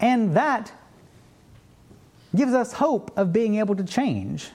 And 0.00 0.34
that 0.34 0.72
gives 2.34 2.54
us 2.54 2.72
hope 2.72 3.16
of 3.16 3.32
being 3.32 3.56
able 3.56 3.76
to 3.76 3.84
change. 3.84 4.50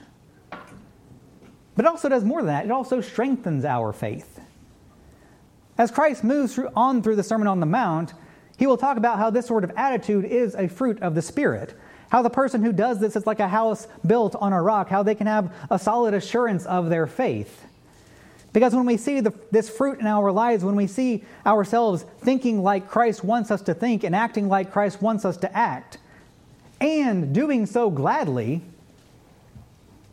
But 1.76 1.84
it 1.84 1.88
also 1.88 2.08
does 2.08 2.24
more 2.24 2.40
than 2.40 2.48
that, 2.48 2.64
it 2.64 2.70
also 2.70 3.00
strengthens 3.00 3.64
our 3.64 3.92
faith. 3.92 4.40
As 5.78 5.90
Christ 5.90 6.24
moves 6.24 6.54
through, 6.54 6.70
on 6.74 7.02
through 7.02 7.16
the 7.16 7.22
Sermon 7.22 7.46
on 7.46 7.60
the 7.60 7.66
Mount, 7.66 8.14
he 8.56 8.66
will 8.66 8.78
talk 8.78 8.96
about 8.96 9.18
how 9.18 9.28
this 9.28 9.46
sort 9.46 9.62
of 9.62 9.70
attitude 9.76 10.24
is 10.24 10.54
a 10.54 10.68
fruit 10.68 11.00
of 11.02 11.14
the 11.14 11.20
Spirit. 11.20 11.74
How 12.08 12.22
the 12.22 12.30
person 12.30 12.62
who 12.62 12.72
does 12.72 12.98
this 12.98 13.14
is 13.16 13.26
like 13.26 13.40
a 13.40 13.48
house 13.48 13.88
built 14.06 14.34
on 14.36 14.52
a 14.52 14.62
rock, 14.62 14.88
how 14.88 15.02
they 15.02 15.14
can 15.14 15.26
have 15.26 15.52
a 15.70 15.78
solid 15.78 16.14
assurance 16.14 16.64
of 16.64 16.88
their 16.88 17.06
faith. 17.06 17.64
Because 18.52 18.74
when 18.74 18.86
we 18.86 18.96
see 18.96 19.20
the, 19.20 19.34
this 19.50 19.68
fruit 19.68 19.98
in 20.00 20.06
our 20.06 20.32
lives, 20.32 20.64
when 20.64 20.76
we 20.76 20.86
see 20.86 21.24
ourselves 21.44 22.06
thinking 22.20 22.62
like 22.62 22.88
Christ 22.88 23.22
wants 23.22 23.50
us 23.50 23.60
to 23.62 23.74
think 23.74 24.02
and 24.02 24.16
acting 24.16 24.48
like 24.48 24.72
Christ 24.72 25.02
wants 25.02 25.26
us 25.26 25.36
to 25.38 25.54
act, 25.54 25.98
and 26.80 27.34
doing 27.34 27.66
so 27.66 27.90
gladly, 27.90 28.62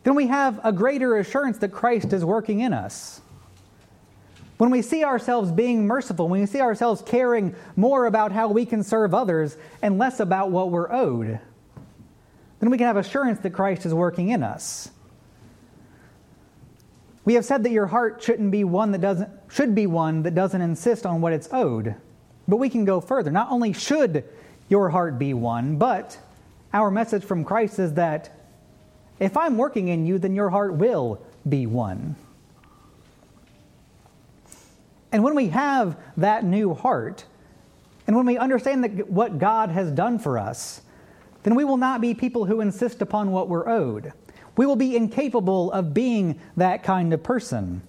then 0.04 0.14
we 0.14 0.26
have 0.28 0.60
a 0.62 0.72
greater 0.72 1.16
assurance 1.16 1.58
that 1.58 1.72
Christ 1.72 2.12
is 2.12 2.24
working 2.24 2.60
in 2.60 2.72
us. 2.72 3.20
When 4.58 4.70
we 4.70 4.82
see 4.82 5.02
ourselves 5.02 5.50
being 5.50 5.86
merciful, 5.86 6.28
when 6.28 6.40
we 6.40 6.46
see 6.46 6.60
ourselves 6.60 7.02
caring 7.04 7.56
more 7.74 8.06
about 8.06 8.30
how 8.30 8.48
we 8.48 8.64
can 8.64 8.84
serve 8.84 9.12
others 9.12 9.56
and 9.82 9.98
less 9.98 10.20
about 10.20 10.50
what 10.50 10.70
we're 10.70 10.92
owed, 10.92 11.40
then 12.60 12.70
we 12.70 12.78
can 12.78 12.86
have 12.86 12.96
assurance 12.96 13.40
that 13.40 13.50
Christ 13.50 13.84
is 13.84 13.92
working 13.92 14.28
in 14.28 14.42
us. 14.42 14.90
We 17.24 17.34
have 17.34 17.44
said 17.44 17.64
that 17.64 17.72
your 17.72 17.86
heart 17.86 18.22
shouldn't 18.22 18.50
be 18.50 18.64
one 18.64 18.92
that 18.92 19.00
doesn't 19.00 19.30
should 19.48 19.74
be 19.74 19.86
one 19.86 20.22
that 20.24 20.34
doesn't 20.34 20.60
insist 20.60 21.06
on 21.06 21.20
what 21.20 21.32
it's 21.32 21.48
owed. 21.52 21.94
But 22.46 22.56
we 22.56 22.68
can 22.68 22.84
go 22.84 23.00
further. 23.00 23.30
Not 23.30 23.50
only 23.50 23.72
should 23.72 24.24
your 24.68 24.90
heart 24.90 25.18
be 25.18 25.32
one, 25.32 25.76
but 25.76 26.18
our 26.72 26.90
message 26.90 27.24
from 27.24 27.44
Christ 27.44 27.78
is 27.78 27.94
that 27.94 28.43
if 29.18 29.36
I'm 29.36 29.56
working 29.56 29.88
in 29.88 30.06
you, 30.06 30.18
then 30.18 30.34
your 30.34 30.50
heart 30.50 30.74
will 30.74 31.20
be 31.48 31.66
one. 31.66 32.16
And 35.12 35.22
when 35.22 35.34
we 35.34 35.48
have 35.48 35.96
that 36.16 36.44
new 36.44 36.74
heart, 36.74 37.24
and 38.06 38.16
when 38.16 38.26
we 38.26 38.36
understand 38.36 38.84
that 38.84 39.08
what 39.08 39.38
God 39.38 39.70
has 39.70 39.90
done 39.92 40.18
for 40.18 40.38
us, 40.38 40.82
then 41.44 41.54
we 41.54 41.64
will 41.64 41.76
not 41.76 42.00
be 42.00 42.14
people 42.14 42.46
who 42.46 42.60
insist 42.60 43.00
upon 43.00 43.30
what 43.30 43.48
we're 43.48 43.68
owed. 43.68 44.12
We 44.56 44.66
will 44.66 44.76
be 44.76 44.96
incapable 44.96 45.70
of 45.72 45.94
being 45.94 46.40
that 46.56 46.82
kind 46.82 47.12
of 47.12 47.22
person. 47.22 47.82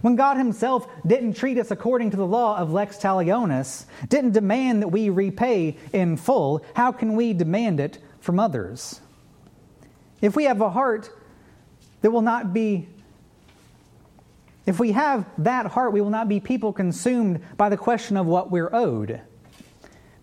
When 0.00 0.16
God 0.16 0.36
Himself 0.36 0.88
didn't 1.06 1.34
treat 1.34 1.58
us 1.58 1.70
according 1.70 2.10
to 2.10 2.16
the 2.16 2.26
law 2.26 2.58
of 2.58 2.72
lex 2.72 2.96
talionis, 2.96 3.84
didn't 4.08 4.32
demand 4.32 4.82
that 4.82 4.88
we 4.88 5.10
repay 5.10 5.76
in 5.92 6.16
full, 6.16 6.64
how 6.74 6.90
can 6.90 7.14
we 7.14 7.32
demand 7.32 7.78
it 7.78 7.98
from 8.20 8.40
others? 8.40 9.00
If 10.22 10.36
we 10.36 10.44
have 10.44 10.60
a 10.60 10.70
heart 10.70 11.10
that 12.00 12.10
will 12.10 12.22
not 12.22 12.54
be, 12.54 12.88
if 14.64 14.78
we 14.78 14.92
have 14.92 15.26
that 15.38 15.66
heart, 15.66 15.92
we 15.92 16.00
will 16.00 16.10
not 16.10 16.28
be 16.28 16.40
people 16.40 16.72
consumed 16.72 17.40
by 17.56 17.68
the 17.68 17.76
question 17.76 18.16
of 18.16 18.24
what 18.24 18.50
we're 18.50 18.72
owed. 18.72 19.20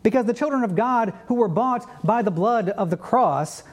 Because 0.01 0.25
the 0.25 0.33
children 0.33 0.63
of 0.63 0.75
God 0.75 1.13
who 1.27 1.35
were 1.35 1.49
bought 1.49 2.05
by 2.05 2.21
the 2.21 2.31
blood 2.31 2.69
of 2.69 2.89
the 2.89 2.97
cross, 2.97 3.63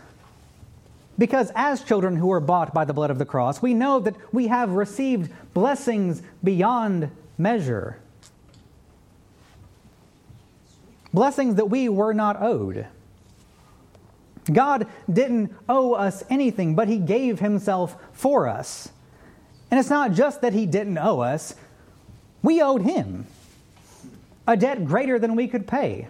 because 1.17 1.53
as 1.55 1.85
children 1.85 2.17
who 2.17 2.27
were 2.27 2.41
bought 2.41 2.75
by 2.75 2.85
the 2.85 2.93
blood 2.93 3.11
of 3.11 3.19
the 3.19 3.25
cross, 3.25 3.63
we 3.63 3.73
know 3.73 4.01
that 4.01 4.17
we 4.35 4.49
have 4.49 4.73
received 4.73 5.31
blessings 5.55 6.21
beyond 6.43 7.11
measure. 7.39 8.01
Blessings 11.15 11.55
that 11.55 11.71
we 11.71 11.89
were 11.89 12.13
not 12.13 12.43
owed. 12.43 12.87
God 14.53 14.87
didn't 15.13 15.55
owe 15.69 15.95
us 15.95 16.25
anything, 16.31 16.75
but 16.75 16.89
He 16.89 16.99
gave 16.99 17.41
Himself 17.41 17.97
for 18.13 18.49
us. 18.49 18.89
And 19.71 19.81
it's 19.81 19.91
not 19.91 20.13
just 20.13 20.41
that 20.43 20.53
He 20.53 20.67
didn't 20.67 20.99
owe 20.99 21.21
us, 21.21 21.55
we 22.43 22.63
owed 22.63 22.83
Him 22.83 23.27
a 24.47 24.57
debt 24.57 24.85
greater 24.85 25.19
than 25.19 25.35
we 25.35 25.49
could 25.49 25.67
pay. 25.67 26.09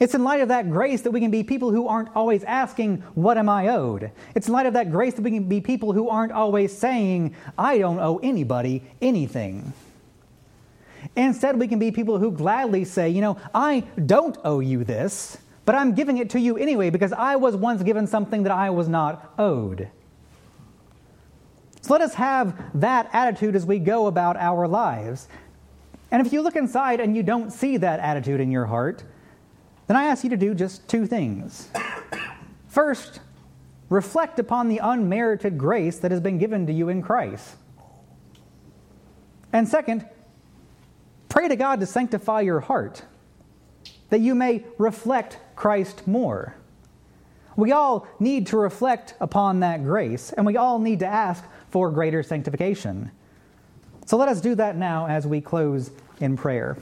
It's 0.00 0.14
in 0.14 0.24
light 0.24 0.40
of 0.40 0.48
that 0.48 0.70
grace 0.70 1.02
that 1.02 1.12
we 1.12 1.20
can 1.20 1.30
be 1.30 1.44
people 1.44 1.70
who 1.70 1.86
aren't 1.86 2.14
always 2.16 2.42
asking, 2.44 2.98
What 3.14 3.38
am 3.38 3.48
I 3.48 3.68
owed? 3.68 4.10
It's 4.34 4.48
in 4.48 4.52
light 4.52 4.66
of 4.66 4.74
that 4.74 4.90
grace 4.90 5.14
that 5.14 5.22
we 5.22 5.30
can 5.30 5.44
be 5.44 5.60
people 5.60 5.92
who 5.92 6.08
aren't 6.08 6.32
always 6.32 6.76
saying, 6.76 7.34
I 7.56 7.78
don't 7.78 8.00
owe 8.00 8.18
anybody 8.18 8.82
anything. 9.00 9.72
Instead, 11.16 11.58
we 11.58 11.68
can 11.68 11.78
be 11.78 11.92
people 11.92 12.18
who 12.18 12.32
gladly 12.32 12.84
say, 12.84 13.08
You 13.08 13.20
know, 13.20 13.38
I 13.54 13.84
don't 14.04 14.36
owe 14.44 14.60
you 14.60 14.82
this. 14.82 15.38
But 15.64 15.74
I'm 15.74 15.94
giving 15.94 16.18
it 16.18 16.30
to 16.30 16.40
you 16.40 16.56
anyway 16.56 16.90
because 16.90 17.12
I 17.12 17.36
was 17.36 17.56
once 17.56 17.82
given 17.82 18.06
something 18.06 18.42
that 18.42 18.52
I 18.52 18.70
was 18.70 18.88
not 18.88 19.32
owed. 19.38 19.88
So 21.80 21.92
let 21.92 22.02
us 22.02 22.14
have 22.14 22.80
that 22.80 23.08
attitude 23.12 23.56
as 23.56 23.66
we 23.66 23.78
go 23.78 24.06
about 24.06 24.36
our 24.36 24.66
lives. 24.66 25.28
And 26.10 26.26
if 26.26 26.32
you 26.32 26.42
look 26.42 26.56
inside 26.56 27.00
and 27.00 27.16
you 27.16 27.22
don't 27.22 27.50
see 27.50 27.76
that 27.78 28.00
attitude 28.00 28.40
in 28.40 28.50
your 28.50 28.66
heart, 28.66 29.04
then 29.86 29.96
I 29.96 30.04
ask 30.04 30.24
you 30.24 30.30
to 30.30 30.36
do 30.36 30.54
just 30.54 30.88
two 30.88 31.06
things. 31.06 31.68
First, 32.68 33.20
reflect 33.88 34.38
upon 34.38 34.68
the 34.68 34.78
unmerited 34.78 35.58
grace 35.58 35.98
that 35.98 36.10
has 36.10 36.20
been 36.20 36.38
given 36.38 36.66
to 36.66 36.72
you 36.72 36.88
in 36.88 37.02
Christ. 37.02 37.56
And 39.52 39.68
second, 39.68 40.06
pray 41.28 41.48
to 41.48 41.56
God 41.56 41.80
to 41.80 41.86
sanctify 41.86 42.40
your 42.40 42.60
heart 42.60 43.02
that 44.14 44.20
you 44.20 44.36
may 44.36 44.62
reflect 44.78 45.38
Christ 45.56 46.06
more. 46.06 46.54
We 47.56 47.72
all 47.72 48.06
need 48.20 48.46
to 48.46 48.56
reflect 48.56 49.14
upon 49.20 49.58
that 49.58 49.82
grace, 49.82 50.32
and 50.32 50.46
we 50.46 50.56
all 50.56 50.78
need 50.78 51.00
to 51.00 51.06
ask 51.06 51.42
for 51.70 51.90
greater 51.90 52.22
sanctification. 52.22 53.10
So 54.06 54.16
let 54.16 54.28
us 54.28 54.40
do 54.40 54.54
that 54.54 54.76
now 54.76 55.08
as 55.08 55.26
we 55.26 55.40
close 55.40 55.90
in 56.20 56.36
prayer. 56.36 56.76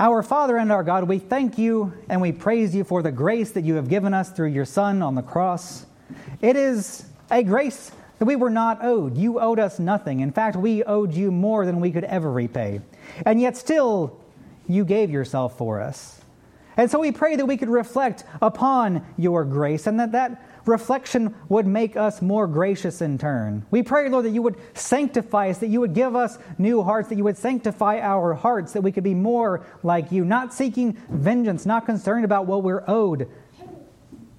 Our 0.00 0.24
Father 0.24 0.56
and 0.56 0.72
our 0.72 0.82
God, 0.82 1.04
we 1.04 1.20
thank 1.20 1.56
you 1.56 1.92
and 2.08 2.20
we 2.20 2.32
praise 2.32 2.74
you 2.74 2.82
for 2.82 3.04
the 3.04 3.12
grace 3.12 3.52
that 3.52 3.62
you 3.62 3.74
have 3.74 3.88
given 3.88 4.12
us 4.12 4.32
through 4.32 4.48
your 4.48 4.64
Son 4.64 5.00
on 5.00 5.14
the 5.14 5.22
cross. 5.22 5.86
It 6.40 6.56
is 6.56 7.06
a 7.30 7.44
grace 7.44 7.92
that 8.18 8.24
we 8.24 8.34
were 8.34 8.50
not 8.50 8.82
owed. 8.82 9.16
You 9.16 9.38
owed 9.38 9.60
us 9.60 9.78
nothing. 9.78 10.18
In 10.18 10.32
fact, 10.32 10.56
we 10.56 10.82
owed 10.82 11.14
you 11.14 11.30
more 11.30 11.64
than 11.64 11.78
we 11.78 11.92
could 11.92 12.02
ever 12.02 12.32
repay. 12.32 12.80
And 13.24 13.40
yet, 13.40 13.56
still, 13.56 14.20
you 14.68 14.84
gave 14.84 15.10
yourself 15.10 15.58
for 15.58 15.80
us. 15.80 16.20
And 16.76 16.90
so 16.90 16.98
we 16.98 17.12
pray 17.12 17.36
that 17.36 17.46
we 17.46 17.56
could 17.56 17.68
reflect 17.68 18.24
upon 18.40 19.04
your 19.18 19.44
grace 19.44 19.86
and 19.86 20.00
that 20.00 20.12
that 20.12 20.42
reflection 20.64 21.34
would 21.48 21.66
make 21.66 21.96
us 21.96 22.22
more 22.22 22.46
gracious 22.46 23.02
in 23.02 23.18
turn. 23.18 23.66
We 23.70 23.82
pray, 23.82 24.08
Lord, 24.08 24.24
that 24.24 24.30
you 24.30 24.42
would 24.42 24.56
sanctify 24.74 25.50
us, 25.50 25.58
that 25.58 25.68
you 25.68 25.80
would 25.80 25.92
give 25.92 26.16
us 26.16 26.38
new 26.58 26.82
hearts, 26.82 27.08
that 27.08 27.16
you 27.16 27.24
would 27.24 27.36
sanctify 27.36 27.98
our 28.00 28.34
hearts, 28.34 28.72
that 28.72 28.82
we 28.82 28.92
could 28.92 29.04
be 29.04 29.14
more 29.14 29.66
like 29.82 30.12
you, 30.12 30.24
not 30.24 30.54
seeking 30.54 30.94
vengeance, 31.10 31.66
not 31.66 31.84
concerned 31.84 32.24
about 32.24 32.46
what 32.46 32.62
we're 32.62 32.84
owed, 32.86 33.28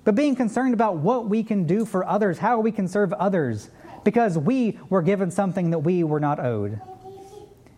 but 0.03 0.15
being 0.15 0.35
concerned 0.35 0.73
about 0.73 0.97
what 0.97 1.29
we 1.29 1.43
can 1.43 1.65
do 1.65 1.85
for 1.85 2.05
others, 2.05 2.39
how 2.39 2.59
we 2.59 2.71
can 2.71 2.87
serve 2.87 3.13
others, 3.13 3.69
because 4.03 4.37
we 4.37 4.79
were 4.89 5.01
given 5.01 5.29
something 5.29 5.69
that 5.69 5.79
we 5.79 6.03
were 6.03 6.19
not 6.19 6.39
owed. 6.39 6.81